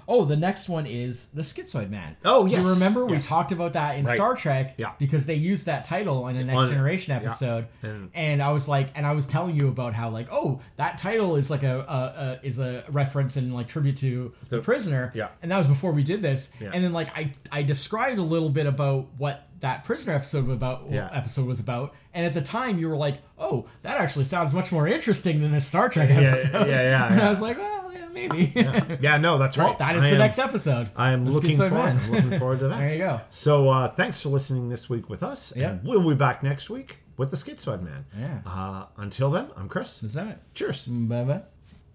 Oh, 0.09 0.25
the 0.25 0.37
next 0.37 0.69
one 0.69 0.87
is 0.87 1.27
the 1.35 1.43
Schizoid 1.43 1.91
Man. 1.91 2.17
Oh, 2.25 2.47
yes, 2.47 2.65
you 2.65 2.71
remember 2.75 3.05
we 3.05 3.19
talked 3.19 3.51
about 3.51 3.73
that 3.73 3.99
in 3.99 4.05
Right. 4.05 4.15
Star 4.15 4.37
Trek? 4.37 4.75
Yeah. 4.79 4.93
Because 5.01 5.27
they 5.27 5.35
used 5.35 5.67
that 5.67 5.83
title 5.85 6.29
in 6.29 6.37
a 6.37 6.45
Next 6.45 6.57
On- 6.61 6.69
Generation 6.71 7.11
yeah. 7.21 7.27
episode, 7.29 7.67
And- 7.83 8.11
and 8.15 8.41
I 8.41 8.53
was 8.53 8.69
like, 8.69 8.91
and 8.95 9.05
I 9.05 9.15
was 9.15 9.27
telling 9.27 9.57
you 9.57 9.67
about 9.67 9.95
how 9.95 10.11
like, 10.11 10.29
oh, 10.31 10.61
that 10.77 10.97
title 10.99 11.35
is 11.35 11.51
like 11.51 11.65
a, 11.65 11.81
a, 11.81 12.23
a 12.45 12.47
is 12.47 12.61
a 12.61 12.85
reference 12.89 13.35
and 13.35 13.53
like 13.53 13.67
tribute 13.67 13.97
to 13.97 14.33
the, 14.49 14.59
The- 14.59 14.62
prisoner. 14.62 15.11
yeah. 15.12 15.31
And 15.43 15.51
that 15.51 15.59
was 15.59 15.67
before 15.67 15.91
we 15.91 16.05
did 16.05 16.23
this. 16.23 16.51
Yeah. 16.61 16.71
And 16.73 16.85
then 16.85 16.93
like 16.93 17.09
I 17.19 17.33
I 17.51 17.62
described 17.65 18.19
a 18.21 18.23
little 18.23 18.49
bit 18.51 18.67
about 18.67 19.09
what 19.19 19.46
that 19.61 19.85
prisoner 19.85 20.12
episode 20.14 20.47
was 20.47 20.57
about 20.57 20.87
Yeah. 20.90 21.09
episode 21.12 21.47
was 21.47 21.61
about, 21.61 21.95
and 22.14 22.25
at 22.27 22.35
the 22.35 22.42
time 22.42 22.79
you 22.79 22.88
were 22.88 22.97
like, 22.97 23.19
oh, 23.38 23.66
that 23.83 23.97
actually 23.99 24.25
sounds 24.25 24.53
much 24.53 24.71
more 24.73 24.87
interesting 24.87 25.40
than 25.40 25.53
this 25.53 25.66
Star 25.66 25.88
Trek 25.88 26.09
Yeah, 26.11 26.16
episode. 26.21 26.69
yeah, 26.69 26.83
yeah, 26.83 27.07
and 27.11 27.16
yeah. 27.16 27.27
I 27.27 27.31
was 27.31 27.40
like, 27.40 27.57
well, 27.59 27.92
yeah, 27.92 28.09
maybe. 28.12 28.53
Yeah. 29.01 29.16
No, 29.19 29.38
that's 29.38 29.57
Well, 29.57 29.69
right. 29.69 29.79
that 29.79 29.97
is 29.97 30.03
I 30.03 30.09
the 30.11 30.12
am- 30.16 30.19
next 30.21 30.38
episode. 30.38 30.90
I 30.97 31.12
am 31.12 31.29
looking 31.29 31.57
forward. 31.57 31.73
I'm 31.75 32.11
looking 32.11 32.38
forward 32.38 32.59
to 32.61 32.69
that. 32.69 32.79
There 32.79 32.92
you 32.92 32.99
go. 32.99 33.21
So 33.31 33.69
uh, 33.69 33.95
thanks 33.95 34.21
for 34.21 34.29
listening 34.29 34.69
this 34.69 34.88
week 34.90 35.09
with 35.09 35.23
us. 35.23 35.53
Yeah. 35.57 35.71
And 35.71 35.85
we'll 35.85 36.07
be 36.09 36.14
back 36.14 36.42
next 36.42 36.69
week 36.71 36.99
with 37.16 37.31
the 37.31 37.37
Schizoid 37.37 37.83
Man. 37.83 38.05
Yeah. 38.19 38.40
Uh, 38.47 38.87
until 38.99 39.31
then, 39.31 39.49
I'm 39.57 39.69
Chris. 39.69 40.03
Is 40.03 40.14
that 40.14 40.27
it? 40.27 40.38
Cheers. 40.55 40.85
Bye 40.87 41.25
bye. 41.25 41.42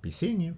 Be 0.02 0.10
seeing 0.10 0.42
you. 0.42 0.56